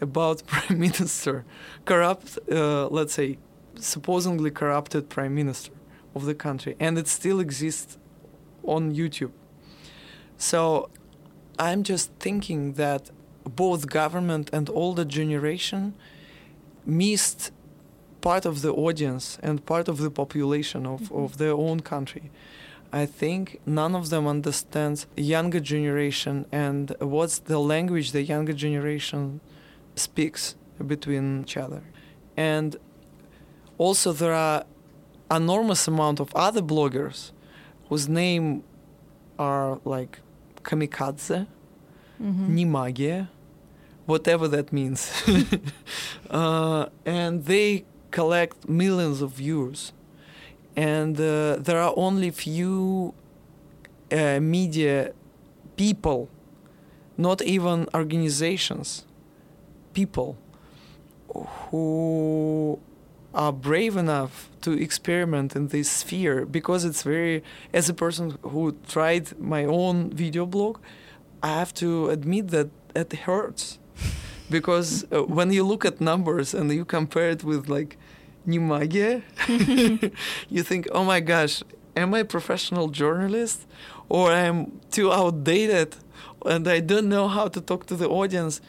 about 0.00 0.46
prime 0.46 0.78
minister, 0.78 1.44
corrupt, 1.84 2.38
uh, 2.50 2.88
let's 2.88 3.12
say, 3.14 3.38
supposedly 3.74 4.50
corrupted 4.50 5.08
prime 5.08 5.34
minister 5.34 5.72
of 6.14 6.24
the 6.24 6.34
country, 6.34 6.76
and 6.80 6.98
it 6.98 7.08
still 7.08 7.40
exists 7.40 7.98
on 8.64 8.94
YouTube. 8.94 9.32
So 10.36 10.90
I'm 11.58 11.82
just 11.82 12.10
thinking 12.18 12.74
that 12.74 13.10
both 13.44 13.88
government 13.88 14.50
and 14.52 14.68
older 14.70 15.04
generation 15.04 15.94
missed 16.86 17.52
part 18.20 18.44
of 18.44 18.62
the 18.62 18.72
audience 18.72 19.38
and 19.42 19.64
part 19.64 19.88
of 19.88 19.98
the 19.98 20.10
population 20.10 20.86
of, 20.86 21.00
mm-hmm. 21.02 21.24
of 21.24 21.38
their 21.38 21.52
own 21.52 21.80
country. 21.80 22.30
I 22.92 23.06
think 23.06 23.60
none 23.66 23.94
of 23.94 24.10
them 24.10 24.26
understands 24.26 25.06
younger 25.16 25.60
generation 25.60 26.46
and 26.50 26.94
what's 26.98 27.38
the 27.38 27.60
language 27.60 28.12
the 28.12 28.22
younger 28.22 28.52
generation 28.52 29.40
speaks 29.94 30.56
between 30.84 31.42
each 31.42 31.56
other. 31.56 31.82
And 32.36 32.76
also 33.78 34.12
there 34.12 34.32
are 34.32 34.64
enormous 35.30 35.86
amount 35.86 36.20
of 36.20 36.34
other 36.34 36.62
bloggers 36.62 37.30
whose 37.88 38.08
name 38.08 38.62
are 39.38 39.80
like 39.84 40.20
kamikaze, 40.62 41.46
mm-hmm. 42.22 42.54
Nimage, 42.54 43.26
whatever 44.06 44.48
that 44.48 44.72
means. 44.72 45.10
uh, 46.30 46.86
and 47.06 47.44
they 47.44 47.84
collect 48.10 48.68
millions 48.68 49.22
of 49.22 49.30
views. 49.32 49.92
And 50.76 51.20
uh, 51.20 51.56
there 51.56 51.80
are 51.80 51.92
only 51.96 52.30
few 52.30 53.14
uh, 54.12 54.40
media 54.40 55.12
people, 55.76 56.28
not 57.16 57.42
even 57.42 57.88
organizations, 57.94 59.04
people 59.92 60.36
who 61.34 62.78
are 63.34 63.52
brave 63.52 63.96
enough 63.96 64.48
to 64.60 64.72
experiment 64.72 65.54
in 65.54 65.68
this 65.68 65.90
sphere 65.90 66.44
because 66.44 66.84
it's 66.84 67.02
very 67.02 67.42
as 67.72 67.88
a 67.88 67.94
person 67.94 68.38
who 68.42 68.76
tried 68.88 69.38
my 69.38 69.64
own 69.64 70.10
video 70.10 70.44
blog 70.44 70.78
i 71.42 71.48
have 71.48 71.72
to 71.72 72.08
admit 72.10 72.48
that 72.48 72.68
it 72.94 73.12
hurts 73.12 73.78
because 74.50 75.04
uh, 75.12 75.22
when 75.22 75.52
you 75.52 75.64
look 75.64 75.84
at 75.84 76.00
numbers 76.00 76.54
and 76.54 76.70
you 76.72 76.84
compare 76.84 77.30
it 77.30 77.44
with 77.44 77.68
like 77.68 77.96
Nimage, 78.46 79.22
you 80.48 80.62
think, 80.62 80.88
oh 80.92 81.04
my 81.04 81.20
gosh, 81.20 81.62
am 81.96 82.14
I 82.14 82.20
a 82.20 82.24
professional 82.24 82.88
journalist 82.88 83.66
or 84.08 84.32
I'm 84.32 84.80
too 84.90 85.12
outdated 85.12 85.96
and 86.46 86.66
I 86.66 86.80
don't 86.80 87.08
know 87.08 87.28
how 87.28 87.48
to 87.48 87.60
talk 87.60 87.86
to 87.86 87.96
the 87.96 88.08
audience? 88.08 88.60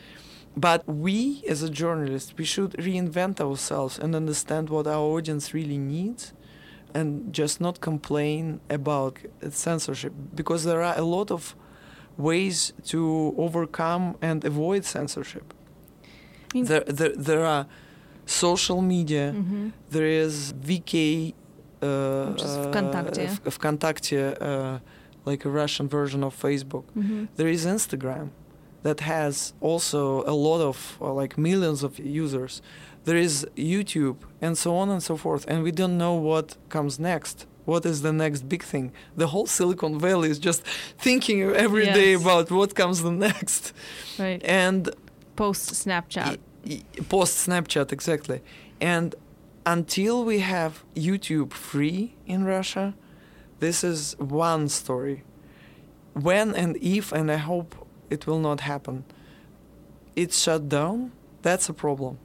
But 0.56 0.88
we, 0.88 1.44
as 1.48 1.64
a 1.64 1.70
journalist, 1.70 2.34
we 2.38 2.44
should 2.44 2.72
reinvent 2.72 3.40
ourselves 3.40 3.98
and 3.98 4.16
understand 4.16 4.70
what 4.70 4.86
our 4.86 5.00
audience 5.00 5.54
really 5.54 5.78
needs 5.78 6.34
and 6.94 7.34
just 7.34 7.62
not 7.62 7.80
complain 7.80 8.60
about 8.70 9.18
censorship 9.50 10.14
because 10.36 10.66
there 10.66 10.82
are 10.82 10.98
a 10.98 11.04
lot 11.04 11.32
of 11.32 11.56
ways 12.18 12.74
to 12.86 13.34
overcome 13.38 14.18
and 14.22 14.44
avoid 14.44 14.84
censorship. 14.84 15.54
I 16.04 16.08
mean, 16.54 16.66
there, 16.66 16.82
there, 16.82 17.16
there 17.16 17.46
are 17.46 17.66
social 18.26 18.82
media, 18.82 19.34
mm-hmm. 19.34 19.70
there 19.90 20.06
is 20.06 20.54
VK, 20.54 21.34
uh, 21.82 21.86
Vkontakte, 21.86 23.40
uh, 23.46 23.50
Vkontakte 23.50 24.42
uh, 24.42 24.80
like 25.24 25.46
a 25.46 25.50
Russian 25.50 25.88
version 25.88 26.26
of 26.26 26.36
Facebook. 26.40 26.84
Mm-hmm. 26.98 27.26
There 27.38 27.48
is 27.48 27.66
Instagram 27.66 28.32
that 28.84 29.02
has 29.02 29.54
also 29.62 30.24
a 30.24 30.34
lot 30.34 30.62
of 30.62 30.98
uh, 31.02 31.14
like 31.14 31.38
millions 31.38 31.84
of 31.84 32.00
users. 32.00 32.62
There 33.04 33.18
is 33.18 33.48
YouTube 33.56 34.18
and 34.42 34.58
so 34.58 34.76
on 34.76 34.90
and 34.90 35.02
so 35.02 35.18
forth, 35.18 35.46
and 35.48 35.64
we 35.64 35.72
don't 35.72 35.98
know 35.98 36.14
what 36.14 36.58
comes 36.70 37.00
next. 37.00 37.46
What 37.66 37.86
is 37.86 38.02
the 38.02 38.12
next 38.12 38.50
big 38.50 38.64
thing? 38.64 38.92
The 39.16 39.28
whole 39.28 39.46
Silicon 39.46 40.00
Valley 40.00 40.30
is 40.30 40.40
just 40.40 40.64
thinking 40.98 41.42
every 41.42 41.86
yes. 41.86 41.96
day 41.96 42.14
about 42.14 42.52
what 42.52 42.76
comes 42.76 43.02
the 43.02 43.12
next. 43.30 43.74
Right. 44.18 44.42
And 44.44 44.90
post 45.36 45.72
Snapchat. 45.74 46.40
Post 47.10 47.48
Snapchat, 47.48 47.92
exactly. 47.92 48.42
And 48.80 49.16
until 49.66 50.26
we 50.26 50.40
have 50.40 50.84
YouTube 50.96 51.54
free 51.54 52.16
in 52.26 52.46
Russia, 52.46 52.96
this 53.60 53.84
is 53.84 54.16
one 54.18 54.70
story. 54.70 55.24
When 56.14 56.56
and 56.56 56.78
if, 56.82 57.12
and 57.12 57.32
I 57.32 57.38
hope 57.38 57.81
it 58.12 58.28
will 58.28 58.40
not 58.40 58.60
happen. 58.60 59.06
It's 60.16 60.40
shut 60.40 60.70
down. 60.70 61.14
That's 61.42 61.70
a 61.70 61.74
problem. 61.74 62.20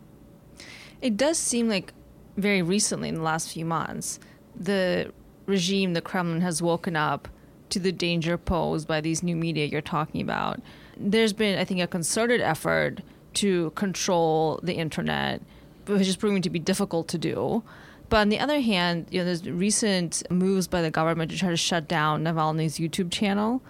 It 1.00 1.16
does 1.16 1.38
seem 1.38 1.68
like 1.68 1.94
very 2.36 2.60
recently, 2.60 3.08
in 3.08 3.14
the 3.14 3.22
last 3.22 3.52
few 3.52 3.64
months, 3.64 4.18
the 4.54 5.12
regime, 5.46 5.94
the 5.94 6.02
Kremlin, 6.02 6.42
has 6.42 6.60
woken 6.60 6.96
up 6.96 7.28
to 7.70 7.78
the 7.78 7.92
danger 7.92 8.36
posed 8.36 8.86
by 8.86 9.00
these 9.00 9.22
new 9.22 9.36
media 9.36 9.66
you're 9.66 9.80
talking 9.80 10.20
about. 10.20 10.60
There's 10.96 11.32
been, 11.32 11.58
I 11.58 11.64
think, 11.64 11.80
a 11.80 11.86
concerted 11.86 12.40
effort 12.40 13.00
to 13.34 13.70
control 13.70 14.60
the 14.62 14.74
internet, 14.74 15.40
which 15.86 16.08
is 16.08 16.16
proving 16.16 16.42
to 16.42 16.50
be 16.50 16.58
difficult 16.58 17.08
to 17.08 17.18
do. 17.18 17.62
But 18.08 18.18
on 18.18 18.28
the 18.28 18.38
other 18.38 18.60
hand, 18.60 19.06
you 19.10 19.20
know, 19.20 19.24
there's 19.24 19.48
recent 19.48 20.22
moves 20.30 20.68
by 20.68 20.82
the 20.82 20.90
government 20.90 21.30
to 21.32 21.38
try 21.38 21.50
to 21.50 21.56
shut 21.56 21.88
down 21.88 22.24
Navalny's 22.24 22.78
YouTube 22.78 23.10
channel 23.10 23.62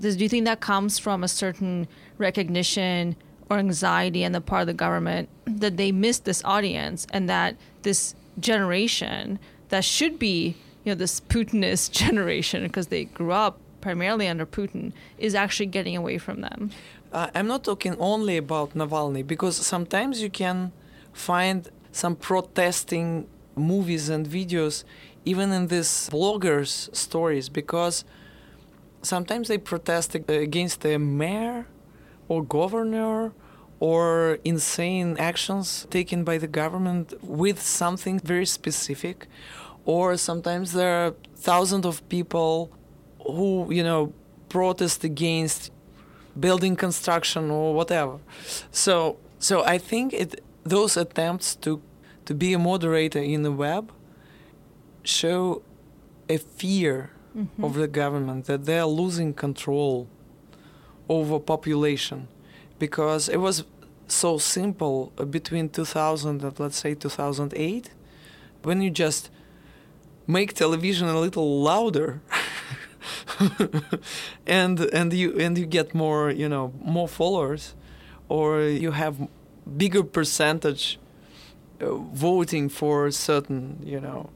do 0.00 0.22
you 0.22 0.28
think 0.28 0.44
that 0.46 0.60
comes 0.60 0.98
from 0.98 1.22
a 1.22 1.28
certain 1.28 1.86
recognition 2.18 3.16
or 3.48 3.58
anxiety 3.58 4.24
on 4.24 4.32
the 4.32 4.40
part 4.40 4.62
of 4.62 4.66
the 4.66 4.74
government 4.74 5.28
that 5.46 5.76
they 5.76 5.92
missed 5.92 6.24
this 6.24 6.42
audience 6.44 7.06
and 7.12 7.28
that 7.28 7.56
this 7.82 8.14
generation 8.38 9.38
that 9.68 9.84
should 9.84 10.18
be 10.18 10.56
you 10.84 10.92
know 10.92 10.94
this 10.94 11.20
Putinist 11.20 11.90
generation 12.04 12.62
because 12.62 12.88
they 12.88 13.04
grew 13.04 13.32
up 13.32 13.58
primarily 13.80 14.28
under 14.28 14.46
Putin 14.46 14.92
is 15.18 15.34
actually 15.34 15.66
getting 15.66 15.96
away 15.96 16.18
from 16.18 16.42
them? 16.42 16.70
Uh, 17.12 17.28
I'm 17.34 17.46
not 17.46 17.64
talking 17.64 17.96
only 17.98 18.36
about 18.36 18.74
Navalny 18.74 19.26
because 19.26 19.56
sometimes 19.56 20.22
you 20.22 20.30
can 20.30 20.72
find 21.12 21.68
some 21.92 22.14
protesting 22.14 23.26
movies 23.56 24.08
and 24.08 24.26
videos 24.26 24.84
even 25.24 25.52
in 25.52 25.66
these 25.66 26.08
bloggers' 26.10 26.94
stories 26.94 27.48
because 27.48 28.04
sometimes 29.02 29.48
they 29.48 29.58
protest 29.58 30.14
against 30.14 30.80
the 30.82 30.98
mayor 30.98 31.66
or 32.28 32.44
governor 32.44 33.32
or 33.80 34.38
insane 34.44 35.16
actions 35.18 35.86
taken 35.90 36.22
by 36.24 36.36
the 36.38 36.46
government 36.46 37.14
with 37.22 37.60
something 37.60 38.18
very 38.20 38.46
specific. 38.46 39.26
Or 39.86 40.16
sometimes 40.16 40.72
there 40.72 41.06
are 41.06 41.14
thousands 41.34 41.86
of 41.86 42.06
people 42.08 42.70
who 43.26 43.72
you 43.72 43.82
know 43.82 44.12
protest 44.48 45.04
against 45.04 45.70
building 46.38 46.76
construction 46.76 47.50
or 47.50 47.74
whatever. 47.74 48.18
So 48.70 49.18
so 49.40 49.64
i 49.64 49.78
think 49.78 50.12
it 50.12 50.44
those 50.62 50.96
attempts 50.96 51.56
to 51.56 51.82
to 52.26 52.34
be 52.34 52.52
a 52.52 52.58
moderator 52.58 53.18
in 53.18 53.42
the 53.42 53.50
web 53.50 53.90
show 55.02 55.62
a 56.28 56.36
fear 56.36 57.10
mm-hmm. 57.36 57.64
of 57.64 57.74
the 57.74 57.88
government 57.88 58.46
that 58.46 58.64
they 58.64 58.78
are 58.78 58.86
losing 58.86 59.32
control 59.34 60.08
over 61.08 61.38
population 61.38 62.28
because 62.78 63.28
it 63.28 63.38
was 63.38 63.64
so 64.06 64.38
simple 64.38 65.12
between 65.30 65.68
2000 65.68 66.42
and 66.42 66.60
let's 66.60 66.76
say 66.76 66.94
2008 66.94 67.90
when 68.62 68.80
you 68.80 68.90
just 68.90 69.30
make 70.26 70.54
television 70.54 71.08
a 71.08 71.18
little 71.18 71.62
louder 71.62 72.20
and 74.46 74.80
and 74.80 75.12
you 75.12 75.38
and 75.38 75.56
you 75.56 75.66
get 75.66 75.94
more 75.94 76.30
you 76.30 76.48
know 76.48 76.72
more 76.80 77.08
followers 77.08 77.74
or 78.28 78.62
you 78.62 78.92
have 78.92 79.28
bigger 79.76 80.02
percentage 80.02 80.98
uh, 81.80 81.94
voting 81.94 82.68
for 82.68 83.10
certain 83.10 83.80
you 83.82 84.00
know 84.00 84.30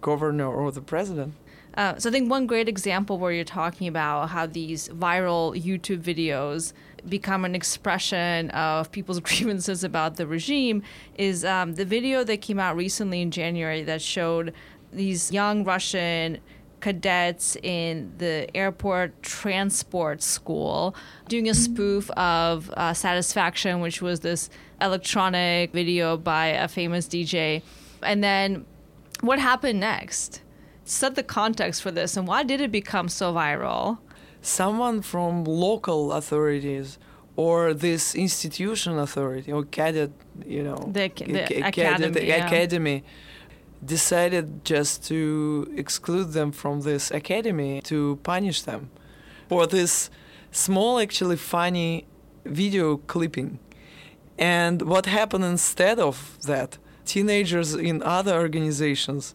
governor 0.00 0.46
or 0.46 0.70
the 0.72 0.80
president 0.80 1.34
uh, 1.74 1.96
so 1.98 2.08
I 2.08 2.12
think 2.12 2.30
one 2.30 2.46
great 2.46 2.68
example 2.68 3.18
where 3.18 3.32
you're 3.32 3.44
talking 3.44 3.86
about 3.86 4.30
how 4.30 4.46
these 4.46 4.88
viral 4.88 5.60
YouTube 5.60 6.02
videos 6.02 6.72
become 7.08 7.44
an 7.44 7.54
expression 7.54 8.50
of 8.50 8.90
people's 8.90 9.20
grievances 9.28 9.84
about 9.84 10.16
the 10.16 10.26
regime 10.26 10.82
is 11.16 11.44
um, 11.44 11.74
the 11.74 11.84
video 11.84 12.24
that 12.24 12.40
came 12.40 12.58
out 12.58 12.76
recently 12.76 13.20
in 13.22 13.30
January 13.30 13.82
that 13.82 14.02
showed 14.02 14.52
these 14.92 15.30
young 15.32 15.64
Russian 15.64 16.38
cadets 16.80 17.56
in 17.62 18.12
the 18.18 18.48
airport 18.56 19.22
transport 19.22 20.22
school 20.22 20.94
doing 21.28 21.48
a 21.48 21.54
spoof 21.54 22.10
of 22.12 22.70
uh, 22.70 22.92
Satisfaction, 22.94 23.80
which 23.80 24.02
was 24.02 24.20
this 24.20 24.50
electronic 24.80 25.72
video 25.72 26.16
by 26.16 26.46
a 26.46 26.66
famous 26.66 27.06
DJ. 27.06 27.62
And 28.02 28.24
then 28.24 28.64
what 29.20 29.38
happened 29.38 29.78
next? 29.78 30.42
Set 30.84 31.14
the 31.14 31.22
context 31.22 31.82
for 31.82 31.90
this 31.90 32.16
and 32.16 32.26
why 32.26 32.42
did 32.42 32.60
it 32.60 32.72
become 32.72 33.08
so 33.08 33.32
viral? 33.32 33.98
Someone 34.42 35.02
from 35.02 35.44
local 35.44 36.12
authorities 36.12 36.98
or 37.36 37.72
this 37.74 38.14
institution 38.14 38.98
authority 38.98 39.52
or 39.52 39.64
cadet, 39.64 40.10
you 40.46 40.62
know, 40.62 40.76
The, 40.92 41.08
the 41.08 41.44
ca- 41.48 41.62
academy. 41.68 42.26
yeah. 42.26 42.46
academy 42.46 43.04
decided 43.84 44.64
just 44.64 45.06
to 45.08 45.72
exclude 45.76 46.32
them 46.32 46.52
from 46.52 46.82
this 46.82 47.10
academy 47.10 47.80
to 47.82 48.18
punish 48.22 48.62
them 48.62 48.90
for 49.48 49.66
this 49.66 50.10
small 50.50 50.98
actually 50.98 51.36
funny 51.36 52.06
video 52.44 52.96
clipping 52.98 53.58
and 54.38 54.82
what 54.82 55.06
happened 55.06 55.44
instead 55.44 55.98
of 55.98 56.36
that 56.46 56.76
teenagers 57.06 57.74
in 57.74 58.02
other 58.02 58.34
organizations 58.34 59.34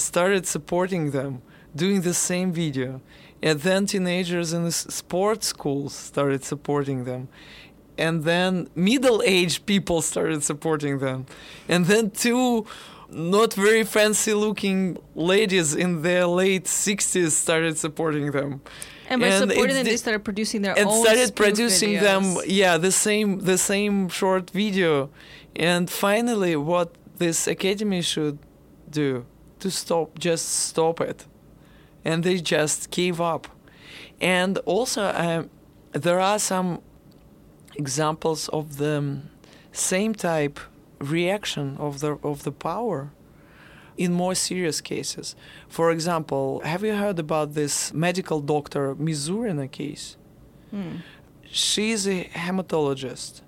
started 0.00 0.46
supporting 0.46 1.10
them 1.10 1.42
doing 1.74 2.02
the 2.02 2.14
same 2.14 2.52
video. 2.52 3.00
And 3.42 3.60
then 3.60 3.86
teenagers 3.86 4.52
in 4.52 4.64
the 4.64 4.72
sports 4.72 5.46
schools 5.46 5.94
started 5.94 6.42
supporting 6.44 7.04
them. 7.04 7.28
And 7.96 8.24
then 8.24 8.68
middle-aged 8.74 9.66
people 9.66 10.02
started 10.02 10.42
supporting 10.42 10.98
them. 10.98 11.26
And 11.68 11.86
then 11.86 12.10
two 12.10 12.66
not 13.10 13.54
very 13.54 13.84
fancy 13.84 14.34
looking 14.34 14.98
ladies 15.14 15.74
in 15.74 16.02
their 16.02 16.26
late 16.26 16.64
60s 16.64 17.30
started 17.30 17.78
supporting 17.78 18.32
them. 18.32 18.60
And 19.08 19.20
by 19.20 19.28
And 19.28 19.50
supporting 19.50 19.76
them, 19.76 19.84
they 19.86 19.96
started 19.96 20.24
producing 20.24 20.62
their 20.62 20.72
own. 20.72 20.78
and 20.78 20.88
own 20.88 21.04
started 21.04 21.34
producing 21.34 21.94
them 21.94 22.36
yeah 22.46 22.76
the 22.76 22.92
same 22.92 23.40
the 23.40 23.56
same 23.56 24.08
short 24.08 24.50
video. 24.50 25.10
And 25.56 25.88
finally 25.88 26.54
what 26.56 26.94
this 27.16 27.46
academy 27.46 28.02
should 28.02 28.38
do 28.90 29.24
to 29.60 29.70
stop 29.70 30.18
just 30.18 30.48
stop 30.48 31.00
it 31.00 31.26
and 32.04 32.24
they 32.24 32.38
just 32.38 32.90
gave 32.90 33.20
up 33.20 33.48
and 34.20 34.58
also 34.58 35.12
um, 35.14 35.50
there 35.92 36.20
are 36.20 36.38
some 36.38 36.80
examples 37.76 38.48
of 38.48 38.76
the 38.78 39.20
same 39.72 40.14
type 40.14 40.58
reaction 40.98 41.76
of 41.78 42.00
the 42.00 42.18
of 42.22 42.42
the 42.42 42.52
power 42.52 43.10
in 43.96 44.12
more 44.12 44.34
serious 44.34 44.80
cases. 44.80 45.34
For 45.68 45.90
example, 45.90 46.60
have 46.64 46.84
you 46.84 46.94
heard 46.94 47.18
about 47.18 47.54
this 47.54 47.92
medical 47.92 48.40
doctor 48.40 48.94
Misyurina 48.94 49.70
case? 49.70 50.16
Hmm. 50.70 50.98
She's 51.50 52.06
a 52.06 52.24
hematologist 52.24 53.42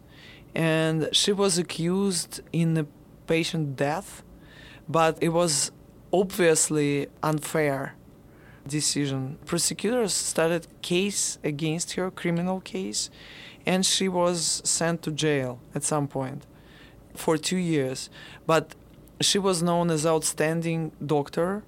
and 0.54 1.08
she 1.12 1.32
was 1.32 1.56
accused 1.56 2.40
in 2.52 2.76
a 2.76 2.86
patient 3.26 3.76
death, 3.76 4.24
but 4.88 5.18
it 5.20 5.28
was 5.28 5.70
obviously 6.12 7.08
unfair 7.22 7.94
decision. 8.66 9.38
Prosecutors 9.46 10.12
started 10.12 10.66
case 10.82 11.38
against 11.42 11.92
her, 11.92 12.10
criminal 12.10 12.60
case, 12.60 13.10
and 13.66 13.84
she 13.84 14.08
was 14.08 14.62
sent 14.64 15.02
to 15.02 15.10
jail 15.10 15.60
at 15.74 15.82
some 15.82 16.08
point 16.08 16.46
for 17.14 17.36
two 17.36 17.56
years. 17.56 18.10
But 18.46 18.74
she 19.20 19.38
was 19.38 19.62
known 19.62 19.90
as 19.90 20.06
outstanding 20.06 20.92
doctor, 21.04 21.64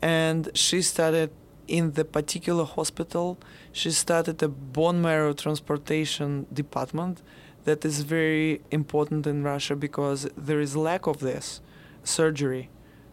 and 0.00 0.50
she 0.54 0.82
started 0.82 1.30
in 1.66 1.92
the 1.92 2.04
particular 2.04 2.64
hospital. 2.64 3.38
She 3.72 3.90
started 3.90 4.42
a 4.42 4.48
bone 4.48 5.00
marrow 5.00 5.32
transportation 5.32 6.46
department 6.52 7.22
that 7.64 7.84
is 7.84 8.02
very 8.02 8.60
important 8.70 9.26
in 9.26 9.42
Russia 9.42 9.74
because 9.74 10.28
there 10.36 10.60
is 10.60 10.76
lack 10.76 11.06
of 11.06 11.20
this 11.20 11.60
surgery 12.02 12.68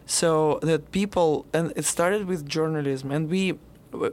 so 0.06 0.58
that 0.62 0.90
people 0.92 1.46
and 1.52 1.72
it 1.76 1.84
started 1.84 2.26
with 2.26 2.48
journalism 2.48 3.10
and 3.10 3.28
we 3.28 3.58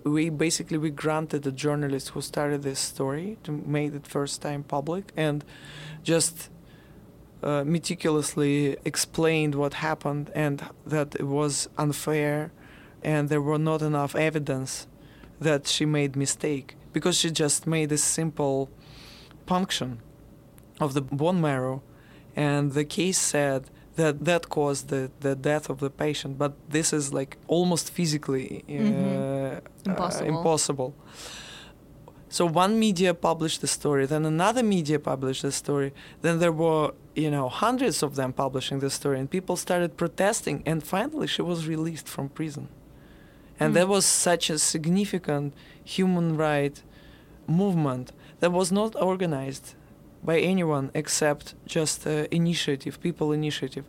we 0.03 0.29
basically 0.29 0.77
we 0.77 0.89
granted 0.89 1.43
the 1.43 1.51
journalist 1.51 2.09
who 2.09 2.21
started 2.21 2.63
this 2.63 2.79
story 2.79 3.37
to 3.43 3.51
make 3.51 3.93
it 3.93 4.05
first 4.05 4.41
time 4.41 4.63
public 4.63 5.11
and 5.15 5.43
just 6.03 6.49
uh, 7.41 7.63
meticulously 7.65 8.75
explained 8.83 9.55
what 9.55 9.75
happened 9.75 10.29
and 10.35 10.65
that 10.85 11.15
it 11.15 11.23
was 11.23 11.69
unfair 11.77 12.51
and 13.01 13.29
there 13.29 13.41
were 13.41 13.57
not 13.57 13.81
enough 13.81 14.15
evidence 14.15 14.87
that 15.39 15.67
she 15.67 15.85
made 15.85 16.15
mistake 16.15 16.75
because 16.91 17.17
she 17.17 17.31
just 17.31 17.65
made 17.65 17.91
a 17.91 17.97
simple 17.97 18.69
punction 19.45 19.99
of 20.79 20.93
the 20.93 21.01
bone 21.01 21.41
marrow. 21.41 21.81
And 22.35 22.73
the 22.73 22.85
case 22.85 23.17
said 23.17 23.69
that 24.01 24.15
that 24.29 24.43
caused 24.57 24.83
the, 24.93 25.01
the 25.25 25.33
death 25.49 25.65
of 25.73 25.77
the 25.85 25.89
patient 26.05 26.31
but 26.43 26.51
this 26.75 26.87
is 26.99 27.05
like 27.19 27.31
almost 27.55 27.85
physically 27.97 28.49
uh, 28.67 28.71
Mhm. 28.71 29.55
uh, 29.55 29.91
Impossible. 29.91 30.27
impossible 30.33 30.91
so 32.37 32.45
one 32.45 32.73
media 32.87 33.11
published 33.13 33.59
the 33.61 33.67
story 33.67 34.05
then 34.05 34.23
another 34.25 34.63
media 34.63 34.99
published 35.11 35.41
the 35.41 35.51
story 35.51 35.89
then 36.21 36.35
there 36.43 36.51
were 36.63 36.85
you 37.23 37.31
know 37.35 37.47
hundreds 37.49 37.97
of 38.03 38.11
them 38.19 38.31
publishing 38.33 38.77
the 38.85 38.89
story 38.99 39.17
and 39.19 39.27
people 39.37 39.55
started 39.55 39.89
protesting 39.97 40.57
and 40.65 40.77
finally 40.83 41.27
she 41.27 41.41
was 41.41 41.59
released 41.73 42.07
from 42.15 42.25
prison 42.39 42.65
and 43.61 43.71
Mm. 43.71 43.75
that 43.77 43.87
was 43.95 44.05
such 44.29 44.49
a 44.49 44.57
significant 44.73 45.47
human 45.83 46.27
right 46.37 46.77
movement 47.47 48.05
that 48.41 48.51
was 48.59 48.71
not 48.71 48.91
organized 49.11 49.67
by 50.23 50.39
anyone 50.39 50.91
except 50.93 51.55
just 51.65 52.05
uh, 52.05 52.25
initiative, 52.31 52.99
people 53.01 53.31
initiative. 53.31 53.85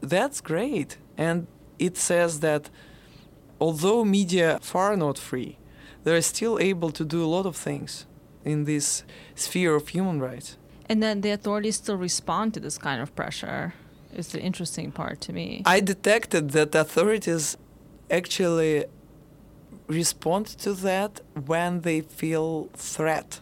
That's 0.00 0.40
great. 0.40 0.98
And 1.16 1.46
it 1.78 1.96
says 1.96 2.40
that 2.40 2.70
although 3.60 4.04
media 4.04 4.58
far 4.62 4.96
not 4.96 5.18
free, 5.18 5.58
they're 6.04 6.22
still 6.22 6.58
able 6.58 6.90
to 6.90 7.04
do 7.04 7.24
a 7.24 7.26
lot 7.26 7.46
of 7.46 7.56
things 7.56 8.06
in 8.44 8.64
this 8.64 9.04
sphere 9.34 9.74
of 9.74 9.88
human 9.88 10.20
rights. 10.20 10.58
And 10.88 11.02
then 11.02 11.22
the 11.22 11.30
authorities 11.30 11.76
still 11.76 11.96
respond 11.96 12.54
to 12.54 12.60
this 12.60 12.78
kind 12.78 13.00
of 13.00 13.14
pressure. 13.16 13.74
Is 14.14 14.28
the 14.28 14.40
interesting 14.40 14.92
part 14.92 15.20
to 15.22 15.32
me. 15.32 15.62
I 15.66 15.80
detected 15.80 16.50
that 16.50 16.72
authorities 16.74 17.56
actually 18.10 18.84
respond 19.88 20.46
to 20.46 20.72
that 20.74 21.20
when 21.46 21.80
they 21.80 22.02
feel 22.02 22.68
threat. 22.74 23.40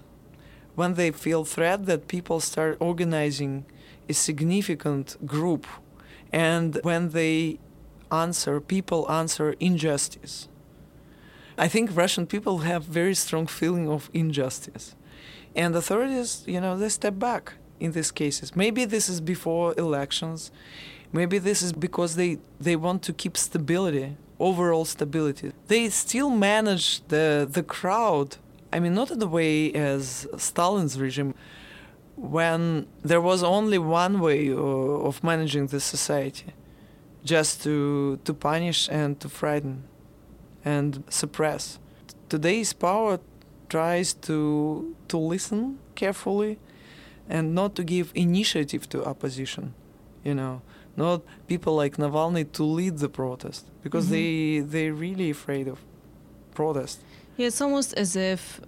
When 0.75 0.95
they 0.95 1.11
feel 1.11 1.45
threat 1.45 1.87
that 1.87 2.09
people 2.09 2.41
start 2.41 2.77
organizing 2.81 3.65
a 4.09 4.15
significant 4.15 5.17
group 5.27 5.67
and 6.33 6.79
when 6.83 7.11
they 7.11 7.59
answer 8.11 8.61
people 8.61 9.11
answer 9.11 9.55
injustice. 9.59 10.49
I 11.59 11.69
think 11.69 11.95
Russian 11.95 12.27
people 12.27 12.59
have 12.59 12.85
very 12.85 13.15
strong 13.15 13.47
feeling 13.47 13.89
of 13.89 14.11
injustice. 14.13 14.95
And 15.55 15.75
authorities, 15.77 16.45
you 16.47 16.61
know, 16.61 16.77
they 16.77 16.89
step 16.89 17.19
back 17.19 17.55
in 17.79 17.93
these 17.93 18.11
cases. 18.11 18.57
Maybe 18.57 18.85
this 18.85 19.09
is 19.09 19.21
before 19.21 19.75
elections. 19.77 20.51
Maybe 21.13 21.39
this 21.39 21.63
is 21.63 21.73
because 21.73 22.17
they, 22.17 22.39
they 22.59 22.77
want 22.77 23.03
to 23.03 23.13
keep 23.13 23.37
stability, 23.37 24.17
overall 24.39 24.85
stability. 24.85 25.53
They 25.69 25.91
still 25.91 26.31
manage 26.31 27.07
the, 27.09 27.47
the 27.51 27.63
crowd. 27.63 28.37
I 28.73 28.81
mean, 28.81 28.95
not 28.95 29.11
in 29.11 29.19
the 29.19 29.29
way 29.29 29.73
as 29.73 30.27
Stalin's 30.37 30.99
regime, 30.99 31.35
when 32.17 32.87
there 33.03 33.21
was 33.21 33.43
only 33.43 33.79
one 33.79 34.21
way 34.21 34.51
of 34.53 35.23
managing 35.23 35.67
the 35.69 35.81
society, 35.81 36.53
just 37.25 37.63
to, 37.65 38.19
to 38.25 38.35
punish 38.35 38.89
and 38.91 39.19
to 39.21 39.29
frighten 39.29 39.85
and 40.65 41.05
suppress. 41.09 41.79
Today's 42.29 42.73
power 42.73 43.19
tries 43.69 44.15
to, 44.15 44.95
to 45.09 45.17
listen 45.19 45.79
carefully 45.95 46.59
and 47.29 47.55
not 47.55 47.75
to 47.77 47.85
give 47.85 48.11
initiative 48.15 48.89
to 48.91 49.05
opposition, 49.05 49.75
you 50.25 50.35
know 50.35 50.63
not 50.95 51.23
people 51.47 51.75
like 51.75 51.97
Navalny 51.97 52.45
to 52.53 52.63
lead 52.65 52.99
the 52.99 53.09
protest 53.09 53.65
because 53.83 54.09
Mhm. 54.09 54.11
they 54.11 54.61
they're 54.61 54.93
really 54.93 55.31
afraid 55.31 55.67
of 55.67 55.79
protest. 56.55 57.01
Yeah, 57.37 57.47
it's 57.49 57.61
almost 57.61 57.95
as 57.95 58.17
if 58.17 58.61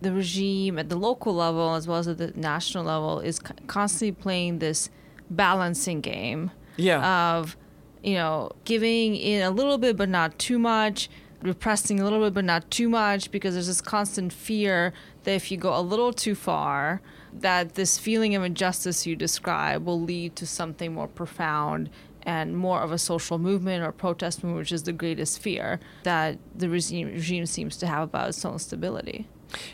the 0.00 0.12
regime 0.12 0.78
at 0.78 0.88
the 0.88 0.96
local 0.96 1.34
level 1.34 1.74
as 1.74 1.88
well 1.88 1.98
as 1.98 2.08
at 2.08 2.18
the 2.18 2.32
national 2.36 2.84
level 2.84 3.20
is 3.20 3.40
constantly 3.66 4.12
playing 4.12 4.58
this 4.60 4.90
balancing 5.30 6.00
game 6.00 6.50
Yeah, 6.76 7.36
of, 7.36 7.56
you 8.02 8.14
know, 8.14 8.52
giving 8.64 9.16
in 9.16 9.42
a 9.42 9.50
little 9.50 9.78
bit 9.78 9.96
but 9.96 10.08
not 10.08 10.38
too 10.38 10.58
much, 10.58 11.10
repressing 11.42 12.00
a 12.00 12.04
little 12.04 12.20
bit 12.20 12.34
but 12.34 12.44
not 12.44 12.70
too 12.70 12.88
much, 12.88 13.30
because 13.30 13.54
there's 13.54 13.66
this 13.66 13.80
constant 13.80 14.32
fear 14.32 14.92
that 15.24 15.32
if 15.32 15.50
you 15.50 15.56
go 15.56 15.76
a 15.76 15.82
little 15.82 16.12
too 16.12 16.34
far, 16.34 17.00
that 17.32 17.74
this 17.74 17.98
feeling 17.98 18.34
of 18.34 18.42
injustice 18.42 19.06
you 19.06 19.14
describe 19.14 19.84
will 19.84 20.00
lead 20.00 20.34
to 20.36 20.46
something 20.46 20.94
more 20.94 21.08
profound 21.08 21.90
and 22.28 22.54
more 22.54 22.82
of 22.82 22.92
a 22.92 22.98
social 22.98 23.38
movement 23.38 23.82
or 23.82 23.90
protest 23.90 24.44
movement, 24.44 24.58
which 24.58 24.72
is 24.72 24.82
the 24.82 24.92
greatest 24.92 25.40
fear 25.40 25.80
that 26.02 26.38
the 26.54 26.68
regime, 26.68 27.06
regime 27.06 27.46
seems 27.46 27.78
to 27.78 27.86
have 27.86 28.02
about 28.02 28.28
its 28.28 28.44
own 28.44 28.58
stability. 28.58 29.26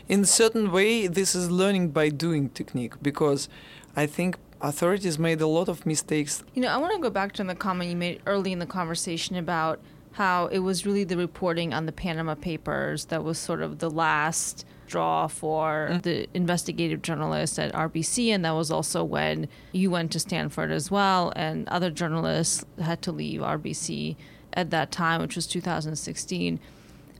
In 0.07 0.21
a 0.21 0.25
certain 0.25 0.71
way, 0.71 1.07
this 1.07 1.35
is 1.35 1.51
learning 1.51 1.89
by 1.89 2.07
doing 2.07 2.47
technique 2.47 2.93
because 3.01 3.49
I 3.93 4.05
think 4.05 4.37
authorities 4.61 5.19
made 5.19 5.41
a 5.41 5.47
lot 5.47 5.67
of 5.67 5.85
mistakes. 5.85 6.45
You 6.53 6.61
know, 6.61 6.69
I 6.69 6.77
want 6.77 6.93
to 6.95 7.01
go 7.01 7.09
back 7.09 7.33
to 7.33 7.43
the 7.43 7.55
comment 7.55 7.89
you 7.89 7.97
made 7.97 8.21
early 8.25 8.53
in 8.53 8.59
the 8.59 8.65
conversation 8.65 9.35
about 9.35 9.81
how 10.13 10.47
it 10.47 10.59
was 10.59 10.85
really 10.85 11.03
the 11.03 11.17
reporting 11.17 11.73
on 11.73 11.85
the 11.85 11.91
Panama 11.91 12.35
Papers 12.35 13.03
that 13.11 13.21
was 13.25 13.37
sort 13.37 13.61
of 13.61 13.79
the 13.79 13.89
last 13.89 14.65
draw 14.87 15.27
for 15.27 15.89
mm. 15.91 16.01
the 16.01 16.27
investigative 16.33 17.01
journalists 17.01 17.57
at 17.59 17.73
RBC, 17.73 18.29
and 18.29 18.45
that 18.45 18.51
was 18.51 18.71
also 18.71 19.03
when 19.03 19.47
you 19.71 19.91
went 19.91 20.11
to 20.11 20.19
Stanford 20.19 20.71
as 20.71 20.89
well, 20.89 21.33
and 21.35 21.67
other 21.69 21.89
journalists 21.89 22.65
had 22.79 23.01
to 23.03 23.11
leave 23.11 23.41
RBC 23.41 24.15
at 24.53 24.69
that 24.69 24.91
time, 24.91 25.21
which 25.21 25.35
was 25.35 25.47
2016. 25.47 26.59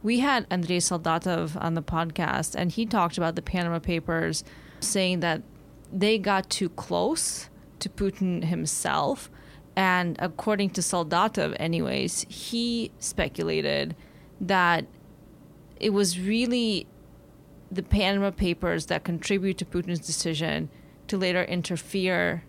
We 0.04 0.20
had 0.20 0.46
Andrei 0.50 0.78
Soldatov 0.78 1.62
on 1.62 1.74
the 1.74 1.82
podcast, 1.82 2.56
and 2.56 2.72
he 2.72 2.86
talked 2.86 3.18
about 3.18 3.36
the 3.36 3.42
Panama 3.42 3.80
Papers, 3.80 4.44
saying 4.80 5.22
that 5.22 5.42
they 5.92 6.18
got 6.18 6.50
too 6.50 6.70
close 6.70 7.50
to 7.80 7.90
Putin 7.90 8.44
himself. 8.44 9.30
And 9.76 10.16
according 10.20 10.72
to 10.72 10.82
Soldatov, 10.82 11.56
anyways, 11.60 12.26
he 12.30 12.92
speculated 13.00 13.96
that 14.40 14.86
it 15.80 15.92
was 15.92 16.20
really 16.20 16.88
the 17.72 17.84
Panama 17.84 18.32
Papers 18.32 18.88
that 18.88 19.04
contribute 19.04 19.58
to 19.58 19.66
Putin's 19.66 20.00
decision 20.00 20.70
to 21.08 21.18
later 21.18 21.44
interfere 21.44 22.44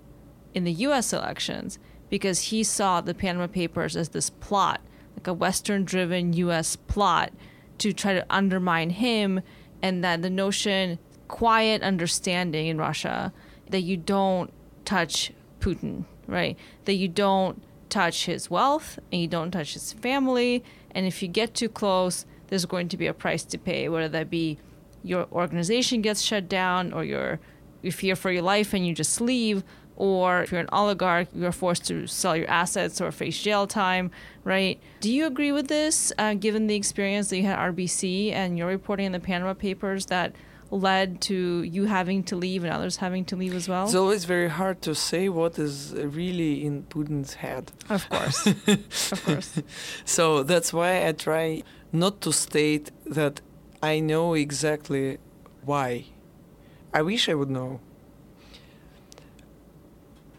in 0.55 0.65
the 0.65 0.73
US 0.73 1.13
elections 1.13 1.79
because 2.09 2.41
he 2.41 2.63
saw 2.63 3.01
the 3.01 3.15
Panama 3.15 3.47
Papers 3.47 3.97
as 3.97 4.11
this 4.11 4.31
plot, 4.31 4.81
like 5.17 5.27
a 5.27 5.33
Western 5.33 5.85
driven 5.85 6.33
US 6.35 6.77
plot 6.77 7.33
to 7.79 7.93
try 7.93 8.15
to 8.15 8.25
undermine 8.31 8.91
him, 8.91 9.41
and 9.83 10.03
that 10.03 10.23
the 10.23 10.31
notion, 10.31 10.99
quiet 11.29 11.83
understanding 11.83 12.67
in 12.67 12.79
Russia, 12.79 13.33
that 13.71 13.83
you 13.83 13.97
don't 13.97 14.53
touch 14.85 15.33
Putin, 15.61 16.05
right? 16.27 16.57
That 16.85 16.95
you 16.95 17.09
don't 17.09 17.63
touch 17.89 18.27
his 18.27 18.51
wealth 18.51 18.99
and 19.13 19.21
you 19.21 19.29
don't 19.29 19.51
touch 19.51 19.75
his 19.75 19.93
family. 19.93 20.65
And 20.93 21.07
if 21.07 21.23
you 21.23 21.29
get 21.29 21.55
too 21.55 21.69
close, 21.69 22.25
there's 22.49 22.65
going 22.65 22.89
to 22.89 22.97
be 22.97 23.07
a 23.07 23.15
price 23.15 23.45
to 23.45 23.59
pay, 23.59 23.89
whether 23.89 24.09
that 24.09 24.31
be 24.31 24.59
your 25.07 25.27
organization 25.33 26.03
gets 26.03 26.21
shut 26.23 26.49
down 26.49 26.93
or 26.93 27.05
you're, 27.05 27.39
you 27.83 27.93
fear 27.93 28.17
for 28.17 28.31
your 28.31 28.43
life 28.43 28.75
and 28.75 28.87
you 28.87 28.95
just 28.95 29.21
leave 29.21 29.63
or 29.97 30.43
if 30.43 30.53
you're 30.53 30.61
an 30.61 30.69
oligarch, 30.73 31.29
you're 31.35 31.53
forced 31.53 31.87
to 31.87 32.07
sell 32.07 32.37
your 32.37 32.49
assets 32.51 33.01
or 33.01 33.11
face 33.11 33.41
jail 33.41 33.67
time, 33.67 34.11
right? 34.45 34.79
Do 35.01 35.11
you 35.11 35.27
agree 35.27 35.53
with 35.53 35.69
this, 35.69 36.13
uh, 36.19 36.35
given 36.35 36.67
the 36.67 36.75
experience 36.75 37.31
that 37.31 37.39
you 37.39 37.45
had 37.45 37.59
at 37.59 37.75
RBC 37.75 38.33
and 38.33 38.59
your 38.59 38.69
reporting 38.69 39.07
in 39.07 39.13
the 39.13 39.21
Panama 39.21 39.55
Papers 39.55 40.07
that 40.07 40.35
led 40.71 41.21
to 41.23 41.63
you 41.63 41.85
having 41.85 42.23
to 42.25 42.37
leave 42.37 42.65
and 42.65 42.73
others 42.73 42.97
having 42.97 43.25
to 43.25 43.37
leave 43.37 43.55
as 43.55 43.69
well? 43.69 43.85
It's 43.85 43.95
always 43.95 44.25
very 44.27 44.49
hard 44.49 44.83
to 44.83 44.95
say 44.95 45.29
what 45.29 45.59
is 45.59 45.95
really 45.97 46.65
in 46.65 46.83
Putin's 46.85 47.35
head. 47.35 47.73
Of 47.89 48.09
course. 48.11 48.47
of 49.13 49.25
course. 49.25 49.63
So 50.05 50.43
that's 50.43 50.73
why 50.73 51.07
I 51.07 51.13
try 51.13 51.63
not 51.93 52.21
to 52.23 52.33
state 52.33 52.91
that 53.07 53.41
I 53.83 54.01
know 54.01 54.35
exactly 54.35 55.19
why. 55.65 56.07
I 56.93 57.03
wish 57.03 57.29
I 57.29 57.35
would 57.35 57.51
know. 57.51 57.81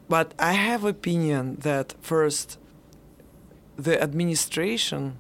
But 0.09 0.33
I 0.39 0.53
have 0.53 0.83
opinion 0.83 1.57
that 1.61 1.95
first 2.01 2.57
the 3.75 4.01
administration 4.01 5.19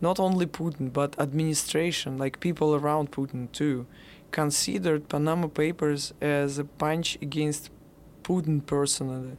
not 0.00 0.20
only 0.20 0.44
Putin 0.44 0.92
but 0.92 1.18
administration 1.18 2.18
like 2.18 2.38
people 2.40 2.74
around 2.74 3.10
Putin 3.12 3.50
too 3.52 3.86
considered 4.30 5.08
Panama 5.08 5.46
Papers 5.46 6.12
as 6.20 6.58
a 6.58 6.64
punch 6.64 7.16
against 7.22 7.70
Putin 8.22 8.64
personally. 8.66 9.36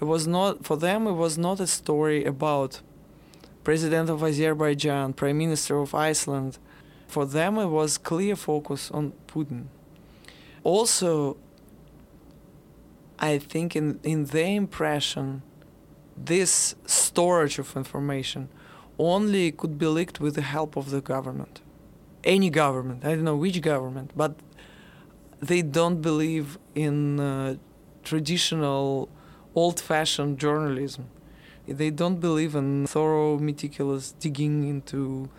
It 0.00 0.04
was 0.04 0.26
not 0.26 0.64
for 0.64 0.76
them 0.76 1.06
it 1.06 1.12
was 1.12 1.36
not 1.36 1.58
a 1.58 1.66
story 1.66 2.24
about 2.24 2.82
President 3.64 4.08
of 4.08 4.22
Azerbaijan, 4.22 5.12
Prime 5.12 5.38
Minister 5.38 5.78
of 5.78 5.94
Iceland, 5.94 6.58
for 7.10 7.26
them, 7.26 7.58
it 7.58 7.66
was 7.66 7.98
clear 7.98 8.36
focus 8.36 8.90
on 8.90 9.12
Putin. 9.26 9.66
Also, 10.62 11.36
I 13.18 13.38
think 13.38 13.76
in, 13.76 14.00
in 14.02 14.26
their 14.26 14.56
impression, 14.56 15.42
this 16.16 16.74
storage 16.86 17.58
of 17.58 17.76
information 17.76 18.48
only 18.98 19.50
could 19.50 19.78
be 19.78 19.86
leaked 19.86 20.20
with 20.20 20.34
the 20.34 20.42
help 20.42 20.76
of 20.76 20.90
the 20.90 21.00
government. 21.00 21.60
Any 22.22 22.50
government, 22.50 23.04
I 23.04 23.14
don't 23.14 23.24
know 23.24 23.36
which 23.36 23.60
government, 23.62 24.12
but 24.14 24.34
they 25.40 25.62
don't 25.62 26.02
believe 26.02 26.58
in 26.74 27.18
uh, 27.18 27.56
traditional 28.04 29.08
old 29.54 29.80
fashioned 29.80 30.38
journalism. 30.38 31.06
They 31.66 31.90
don't 31.90 32.20
believe 32.20 32.54
in 32.54 32.86
thorough, 32.86 33.38
meticulous 33.38 34.12
digging 34.12 34.68
into 34.68 35.30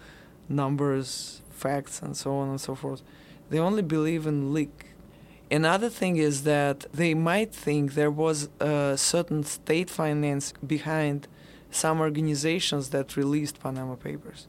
numbers, 0.49 1.41
facts 1.65 1.95
and 2.03 2.13
so 2.23 2.29
on 2.41 2.47
and 2.53 2.61
so 2.67 2.73
forth. 2.75 3.01
They 3.49 3.59
only 3.59 3.85
believe 3.95 4.23
in 4.31 4.53
leak. 4.53 4.77
Another 5.61 5.89
thing 5.99 6.15
is 6.29 6.35
that 6.43 6.77
they 7.01 7.13
might 7.13 7.51
think 7.65 7.83
there 8.01 8.15
was 8.25 8.37
a 8.59 8.97
certain 8.97 9.43
state 9.43 9.89
finance 9.89 10.53
behind 10.75 11.27
some 11.83 11.97
organizations 12.07 12.83
that 12.93 13.17
released 13.21 13.55
Panama 13.65 13.95
Papers. 13.95 14.47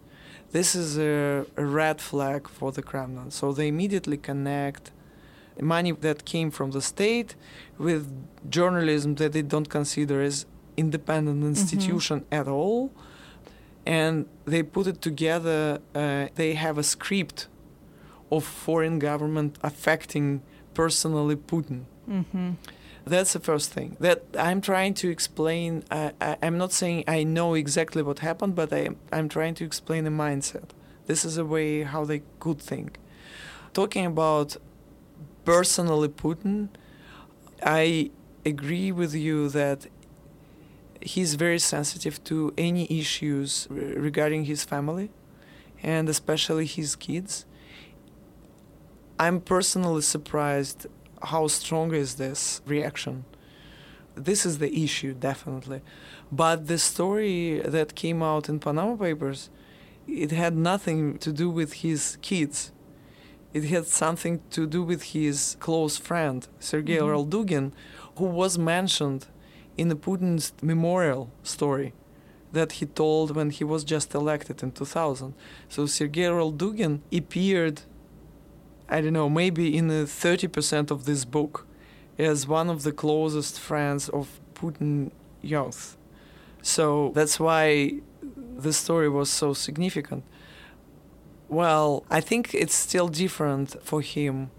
This 0.56 0.74
is 0.82 0.98
a, 0.98 1.46
a 1.56 1.64
red 1.80 1.98
flag 2.00 2.48
for 2.48 2.70
the 2.76 2.82
Kremlin. 2.82 3.30
So 3.30 3.52
they 3.52 3.68
immediately 3.68 4.18
connect 4.30 4.92
money 5.60 5.92
that 5.92 6.24
came 6.24 6.50
from 6.50 6.70
the 6.70 6.82
state 6.82 7.34
with 7.78 8.02
journalism 8.56 9.16
that 9.16 9.32
they 9.32 9.42
don't 9.42 9.68
consider 9.68 10.22
as 10.22 10.46
independent 10.76 11.38
mm-hmm. 11.38 11.48
institution 11.48 12.20
mm-hmm. 12.20 12.40
at 12.40 12.48
all 12.48 12.92
and 13.86 14.26
they 14.44 14.62
put 14.62 14.86
it 14.86 15.00
together. 15.00 15.80
Uh, 15.94 16.28
they 16.34 16.54
have 16.54 16.78
a 16.78 16.82
script 16.82 17.48
of 18.30 18.44
foreign 18.44 18.98
government 18.98 19.58
affecting 19.62 20.42
personally 20.74 21.36
Putin. 21.36 21.84
Mm-hmm. 22.08 22.52
That's 23.04 23.32
the 23.32 23.40
first 23.40 23.72
thing 23.72 23.96
that 23.98 24.24
I'm 24.38 24.60
trying 24.60 24.94
to 24.94 25.10
explain. 25.10 25.82
I, 25.90 26.12
am 26.40 26.56
not 26.56 26.72
saying 26.72 27.04
I 27.08 27.24
know 27.24 27.54
exactly 27.54 28.02
what 28.02 28.20
happened, 28.20 28.54
but 28.54 28.72
I, 28.72 28.90
I'm 29.12 29.28
trying 29.28 29.54
to 29.54 29.64
explain 29.64 30.04
the 30.04 30.10
mindset. 30.10 30.70
This 31.06 31.24
is 31.24 31.36
a 31.36 31.44
way 31.44 31.82
how 31.82 32.04
they 32.04 32.22
could 32.38 32.60
think. 32.60 32.98
Talking 33.72 34.06
about 34.06 34.56
personally 35.44 36.08
Putin, 36.08 36.68
I 37.64 38.10
agree 38.46 38.92
with 38.92 39.14
you 39.14 39.48
that 39.48 39.86
he's 41.04 41.34
very 41.34 41.58
sensitive 41.58 42.22
to 42.24 42.52
any 42.56 42.86
issues 42.90 43.66
regarding 43.70 44.44
his 44.44 44.64
family 44.64 45.10
and 45.82 46.08
especially 46.08 46.66
his 46.66 46.96
kids. 46.96 47.44
I'm 49.18 49.40
personally 49.40 50.02
surprised 50.02 50.86
how 51.22 51.46
strong 51.48 51.94
is 51.94 52.16
this 52.16 52.60
reaction. 52.66 53.24
This 54.14 54.44
is 54.44 54.58
the 54.58 54.84
issue, 54.84 55.14
definitely. 55.14 55.80
But 56.30 56.66
the 56.66 56.78
story 56.78 57.60
that 57.60 57.94
came 57.94 58.22
out 58.22 58.48
in 58.48 58.58
Panama 58.58 58.96
Papers, 58.96 59.50
it 60.06 60.30
had 60.30 60.56
nothing 60.56 61.18
to 61.18 61.32
do 61.32 61.48
with 61.48 61.74
his 61.74 62.18
kids. 62.22 62.72
It 63.52 63.64
had 63.64 63.86
something 63.86 64.40
to 64.50 64.66
do 64.66 64.82
with 64.82 65.02
his 65.02 65.56
close 65.60 65.96
friend, 65.96 66.46
Sergei 66.58 66.96
mm-hmm. 66.96 67.06
Roldugin, 67.06 67.72
who 68.16 68.24
was 68.24 68.58
mentioned 68.58 69.26
in 69.76 69.88
the 69.88 69.96
Putin's 69.96 70.52
memorial 70.62 71.30
story 71.42 71.92
that 72.52 72.72
he 72.72 72.86
told 72.86 73.34
when 73.34 73.50
he 73.50 73.64
was 73.64 73.82
just 73.82 74.14
elected 74.14 74.62
in 74.62 74.72
2000. 74.72 75.34
So 75.68 75.86
Sergei 75.86 76.24
Roldugin 76.24 77.00
appeared, 77.12 77.82
I 78.88 79.00
don't 79.00 79.14
know, 79.14 79.30
maybe 79.30 79.76
in 79.76 79.88
30% 79.88 80.90
of 80.90 81.04
this 81.06 81.24
book 81.24 81.66
as 82.18 82.46
one 82.46 82.68
of 82.68 82.82
the 82.82 82.92
closest 82.92 83.58
friends 83.58 84.08
of 84.10 84.40
Putin 84.54 85.10
youth. 85.40 85.96
So 86.60 87.12
that's 87.14 87.40
why 87.40 88.00
the 88.56 88.72
story 88.72 89.08
was 89.08 89.30
so 89.30 89.54
significant. 89.54 90.24
Well, 91.48 92.04
I 92.10 92.20
think 92.20 92.54
it's 92.54 92.74
still 92.74 93.08
different 93.08 93.76
for 93.82 94.00
him 94.00 94.50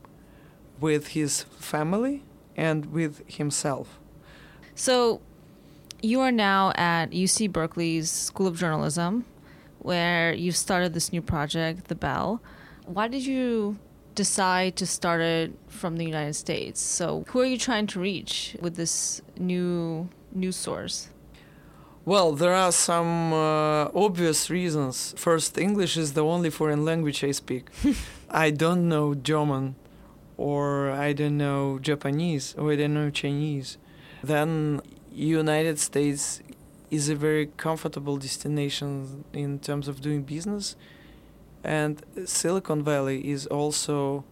with 0.80 1.10
his 1.10 1.44
family 1.60 2.24
and 2.58 2.88
with 2.88 3.22
himself. 3.28 4.00
So 4.76 5.22
you 6.02 6.20
are 6.22 6.32
now 6.32 6.72
at 6.76 7.12
UC 7.12 7.52
Berkeley's 7.52 8.10
School 8.10 8.48
of 8.48 8.58
Journalism, 8.58 9.26
where 9.80 10.34
you've 10.34 10.58
started 10.58 10.94
this 10.94 11.12
new 11.12 11.22
project, 11.22 11.88
The 11.88 11.96
Bell. 11.96 12.42
Why 12.86 13.08
did 13.08 13.26
you 13.26 13.78
decide 14.16 14.76
to 14.78 14.86
start 14.86 15.22
it 15.22 15.54
from 15.68 15.98
the 15.98 16.06
United 16.06 16.34
States? 16.34 16.82
So 16.82 17.24
who 17.30 17.40
are 17.42 17.46
you 17.46 17.58
trying 17.58 17.88
to 17.88 18.00
reach 18.00 18.56
with 18.62 18.76
this 18.76 19.22
new 19.38 20.10
news 20.32 20.56
source? 20.56 21.10
Well, 22.06 22.34
there 22.34 22.54
are 22.54 22.74
some 22.74 23.32
uh, 23.32 23.88
obvious 23.96 24.50
reasons. 24.50 25.14
First, 25.18 25.58
English 25.58 25.96
is 25.96 26.14
the 26.14 26.24
only 26.24 26.50
foreign 26.50 26.84
language 26.84 27.24
I 27.24 27.32
speak. 27.32 27.70
I 28.30 28.50
don't 28.50 28.90
know 28.90 29.16
German, 29.16 29.76
or 30.36 30.92
I 30.92 31.14
don't 31.14 31.38
know 31.38 31.80
Japanese, 31.80 32.56
or 32.58 32.74
I 32.74 32.76
don't 32.76 32.94
know 32.94 33.10
Chinese. 33.10 33.78
Then, 34.24 34.82
United 35.12 35.80
States 35.80 36.42
is 36.90 37.10
a 37.10 37.16
very 37.16 37.48
comfortable 37.58 38.18
destination 38.18 39.26
in 39.34 39.60
terms 39.60 39.88
of 39.88 40.00
doing 40.00 40.24
business, 40.24 40.76
and 41.64 42.02
Silicon 42.26 42.84
Valley 42.84 43.30
is 43.30 43.46
also 43.48 44.24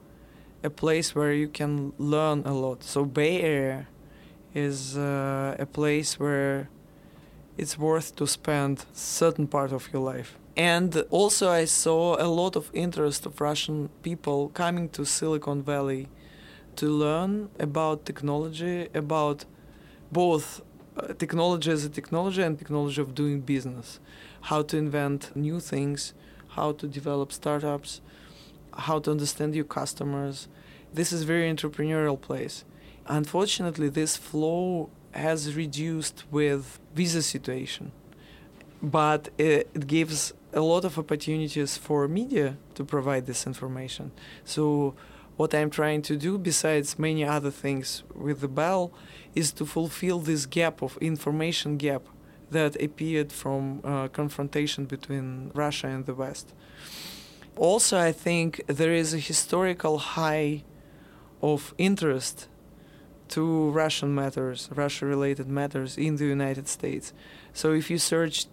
a 0.63 0.69
place 0.69 1.15
where 1.15 1.33
you 1.33 1.47
can 1.47 1.93
learn 1.97 2.43
a 2.45 2.53
lot. 2.53 2.83
So 2.83 3.05
Bay 3.05 3.41
Area 3.41 3.87
is 4.53 4.97
uh, 4.97 5.55
a 5.57 5.65
place 5.65 6.19
where 6.19 6.69
it's 7.57 7.77
worth 7.77 8.15
to 8.15 8.27
spend 8.27 8.85
certain 8.93 9.47
part 9.47 9.71
of 9.71 9.89
your 9.91 10.01
life. 10.01 10.37
And 10.55 11.03
also 11.09 11.49
I 11.49 11.65
saw 11.65 12.15
a 12.19 12.27
lot 12.27 12.55
of 12.55 12.69
interest 12.73 13.25
of 13.25 13.41
Russian 13.41 13.89
people 14.03 14.49
coming 14.49 14.89
to 14.89 15.05
Silicon 15.05 15.63
Valley 15.63 16.09
to 16.75 16.87
learn 16.87 17.49
about 17.59 18.05
technology, 18.05 18.87
about 18.93 19.45
both 20.11 20.61
uh, 20.97 21.13
technology 21.13 21.71
as 21.71 21.85
a 21.85 21.89
technology 21.89 22.41
and 22.41 22.57
technology 22.57 23.01
of 23.01 23.15
doing 23.15 23.41
business, 23.41 23.99
how 24.41 24.61
to 24.61 24.77
invent 24.77 25.35
new 25.35 25.59
things, 25.59 26.13
how 26.49 26.73
to 26.73 26.87
develop 26.87 27.31
startups, 27.31 28.01
how 28.73 28.99
to 28.99 29.11
understand 29.11 29.55
your 29.55 29.65
customers. 29.65 30.47
This 30.93 31.13
is 31.13 31.23
very 31.23 31.53
entrepreneurial 31.53 32.19
place. 32.19 32.65
Unfortunately, 33.07 33.89
this 33.89 34.17
flow 34.17 34.89
has 35.11 35.55
reduced 35.55 36.23
with 36.31 36.79
visa 36.93 37.21
situation, 37.21 37.91
but 38.81 39.29
it, 39.37 39.69
it 39.73 39.87
gives 39.87 40.33
a 40.53 40.61
lot 40.61 40.83
of 40.83 40.97
opportunities 40.97 41.77
for 41.77 42.07
media 42.07 42.57
to 42.75 42.83
provide 42.83 43.25
this 43.25 43.47
information. 43.47 44.11
So 44.43 44.93
what 45.41 45.55
I'm 45.55 45.71
trying 45.71 46.03
to 46.03 46.15
do, 46.15 46.37
besides 46.37 46.99
many 46.99 47.23
other 47.25 47.49
things 47.49 48.03
with 48.13 48.41
the 48.41 48.47
Bell, 48.47 48.93
is 49.33 49.51
to 49.53 49.65
fulfill 49.65 50.19
this 50.19 50.45
gap 50.45 50.83
of 50.83 50.97
information 51.11 51.77
gap 51.77 52.03
that 52.51 52.79
appeared 52.79 53.31
from 53.31 53.81
uh, 53.83 54.07
confrontation 54.09 54.85
between 54.85 55.49
Russia 55.55 55.87
and 55.87 56.05
the 56.05 56.13
West. 56.13 56.53
Also, 57.55 57.97
I 57.97 58.11
think 58.11 58.61
there 58.67 58.93
is 58.93 59.15
a 59.15 59.17
historical 59.17 59.97
high 59.97 60.63
of 61.41 61.73
interest 61.79 62.47
to 63.29 63.71
Russian 63.71 64.13
matters, 64.13 64.69
Russia 64.83 65.07
related 65.07 65.47
matters 65.47 65.97
in 65.97 66.17
the 66.17 66.25
United 66.25 66.67
States. 66.67 67.13
So 67.51 67.73
if 67.73 67.89
you 67.89 67.97
search 67.97 68.45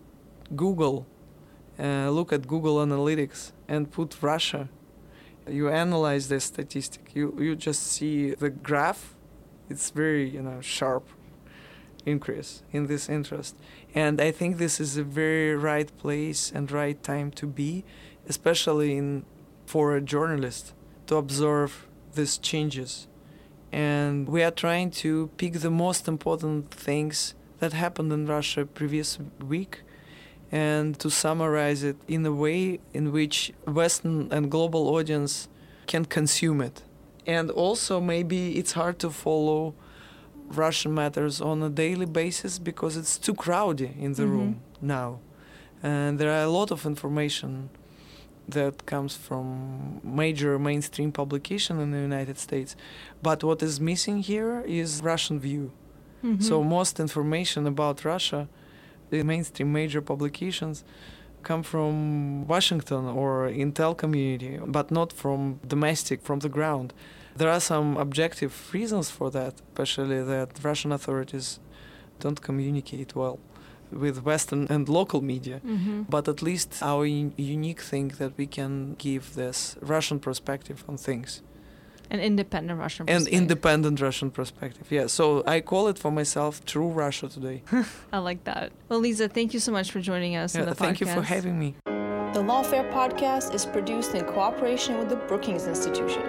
Google, 0.57 1.07
uh, 1.79 2.09
look 2.09 2.33
at 2.33 2.47
Google 2.47 2.77
Analytics 2.87 3.53
and 3.69 3.91
put 3.91 4.23
Russia, 4.23 4.71
you 5.51 5.69
analyze 5.69 6.29
the 6.29 6.41
statistic, 6.41 7.11
you, 7.15 7.35
you 7.39 7.57
just 7.57 7.83
see 7.87 8.35
the 8.35 8.51
graph, 8.51 9.15
it's 9.69 9.91
very 9.91 10.29
you 10.29 10.43
know 10.43 10.61
sharp 10.61 11.09
increase 12.07 12.63
in 12.73 12.87
this 12.87 13.09
interest. 13.09 13.57
And 13.95 14.21
I 14.21 14.31
think 14.31 14.57
this 14.57 14.81
is 14.81 14.97
a 14.97 15.05
very 15.05 15.55
right 15.55 15.91
place 15.99 16.51
and 16.55 16.71
right 16.71 17.01
time 17.03 17.31
to 17.33 17.47
be, 17.47 17.85
especially 18.29 18.97
in 18.97 19.25
for 19.67 19.95
a 19.95 20.01
journalist 20.01 20.73
to 21.07 21.17
observe 21.17 21.87
these 22.15 22.39
changes. 22.39 23.07
And 23.71 24.29
we 24.29 24.43
are 24.43 24.51
trying 24.51 24.91
to 25.03 25.29
pick 25.37 25.55
the 25.55 25.71
most 25.71 26.09
important 26.09 26.71
things 26.71 27.35
that 27.59 27.75
happened 27.75 28.13
in 28.13 28.27
Russia 28.27 28.65
previous 28.65 29.19
week 29.47 29.83
and 30.51 30.99
to 30.99 31.11
summarize 31.11 31.83
it 31.83 31.97
in 32.07 32.25
a 32.25 32.33
way 32.33 32.81
in 32.95 33.13
which 33.13 33.53
Western 33.67 34.33
and 34.33 34.51
global 34.51 34.89
audience 34.89 35.49
can 35.87 36.05
consume 36.05 36.61
it. 36.61 36.83
And 37.27 37.51
also 37.51 38.01
maybe 38.01 38.59
it's 38.59 38.73
hard 38.73 38.99
to 39.01 39.11
follow 39.11 39.75
Russian 40.49 40.95
matters 40.95 41.41
on 41.41 41.63
a 41.63 41.69
daily 41.69 42.07
basis 42.07 42.59
because 42.59 42.97
it's 42.97 43.19
too 43.19 43.35
crowded 43.35 43.95
in 43.99 44.15
the 44.15 44.23
mm-hmm. 44.23 44.33
room 44.33 44.61
now. 44.81 45.21
And 45.83 46.19
there 46.19 46.31
are 46.31 46.45
a 46.45 46.49
lot 46.49 46.71
of 46.71 46.87
information 46.87 47.71
that 48.49 48.87
comes 48.87 49.15
from 49.15 50.01
major 50.03 50.59
mainstream 50.59 51.13
publication 51.13 51.79
in 51.79 51.91
the 51.91 51.99
United 51.99 52.39
States. 52.39 52.75
But 53.23 53.45
what 53.45 53.63
is 53.63 53.79
missing 53.79 54.23
here 54.23 54.63
is 54.67 55.03
Russian 55.03 55.39
view. 55.39 55.71
Mm-hmm. 56.25 56.43
So 56.43 56.65
most 56.65 56.99
information 56.99 57.67
about 57.67 58.05
Russia, 58.05 58.49
the 59.11 59.23
mainstream 59.23 59.73
major 59.73 60.01
publications, 60.01 60.85
come 61.43 61.63
from 61.63 62.47
Washington 62.47 63.07
or 63.07 63.49
Intel 63.49 63.97
community, 63.97 64.59
but 64.67 64.91
not 64.91 65.13
from 65.13 65.61
domestic, 65.67 66.23
from 66.23 66.41
the 66.41 66.49
ground. 66.49 66.93
There 67.37 67.51
are 67.51 67.61
some 67.61 67.97
objective 67.97 68.53
reasons 68.73 69.11
for 69.11 69.31
that, 69.31 69.55
especially 69.69 70.23
that 70.23 70.49
Russian 70.63 70.93
authorities 70.93 71.61
don't 72.21 72.41
communicate 72.41 73.15
well 73.15 73.39
with 73.91 74.25
Western 74.25 74.67
and 74.69 74.89
local 74.89 75.23
media. 75.23 75.61
Mm-hmm. 75.65 76.03
But 76.09 76.29
at 76.29 76.43
least 76.43 76.83
our 76.83 77.05
un- 77.05 77.33
unique 77.37 77.81
thing 77.81 78.09
that 78.19 78.33
we 78.37 78.47
can 78.47 78.95
give 78.99 79.35
this 79.35 79.77
Russian 79.81 80.19
perspective 80.19 80.85
on 80.89 80.97
things. 80.97 81.43
An 82.11 82.21
independent 82.21 82.79
Russian 82.79 83.07
perspective. 83.07 83.33
An 83.33 83.39
independent 83.39 84.01
Russian 84.01 84.31
perspective, 84.31 84.91
yeah. 84.91 85.07
So 85.07 85.43
I 85.47 85.61
call 85.61 85.89
it 85.89 85.99
for 85.99 86.11
myself 86.11 86.65
True 86.65 86.89
Russia 86.89 87.29
Today. 87.29 87.63
I 88.13 88.19
like 88.19 88.45
that. 88.45 88.73
Well, 88.89 89.01
Liza, 89.01 89.29
thank 89.29 89.53
you 89.53 89.61
so 89.61 89.73
much 89.73 89.91
for 89.91 90.01
joining 90.01 90.37
us 90.37 90.55
yeah, 90.55 90.63
on 90.63 90.69
the 90.69 90.75
thank 90.75 90.97
podcast. 90.97 91.01
you 91.01 91.07
for 91.07 91.23
having 91.23 91.59
me. 91.59 91.75
The 91.85 92.45
Lawfare 92.45 92.91
podcast 92.93 93.55
is 93.55 93.67
produced 93.67 94.15
in 94.15 94.25
cooperation 94.25 94.99
with 94.99 95.09
the 95.09 95.17
Brookings 95.17 95.67
Institution. 95.67 96.23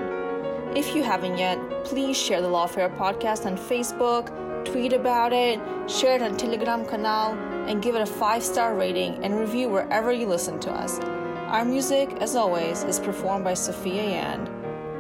If 0.76 0.96
you 0.96 1.04
haven't 1.04 1.38
yet, 1.38 1.58
please 1.84 2.18
share 2.18 2.42
the 2.42 2.48
Lawfare 2.48 2.96
podcast 2.98 3.46
on 3.46 3.58
Facebook, 3.58 4.34
tweet 4.66 4.94
about 4.94 5.34
it, 5.34 5.60
share 5.90 6.16
it 6.16 6.22
on 6.22 6.38
Telegram 6.38 6.86
canal, 6.86 7.34
and 7.68 7.82
give 7.82 7.96
it 7.96 8.02
a 8.02 8.06
five 8.06 8.44
star 8.44 8.76
rating 8.76 9.24
and 9.24 9.40
review 9.40 9.70
wherever 9.70 10.12
you 10.12 10.28
listen 10.28 10.60
to 10.60 10.72
us. 10.72 11.00
Our 11.50 11.66
music, 11.66 12.10
as 12.22 12.36
always, 12.36 12.84
is 12.84 13.00
performed 13.00 13.44
by 13.44 13.56
Sophia 13.56 14.04
Yan. 14.04 14.59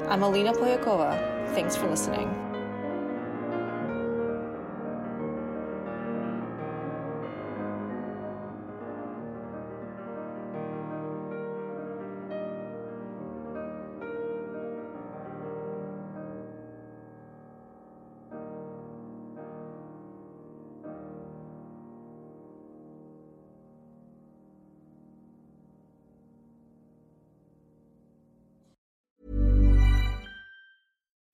I'm 0.09 0.23
Alina 0.23 0.53
Polyakova. 0.53 1.53
Thanks 1.53 1.75
for 1.75 1.87
listening. 1.87 2.48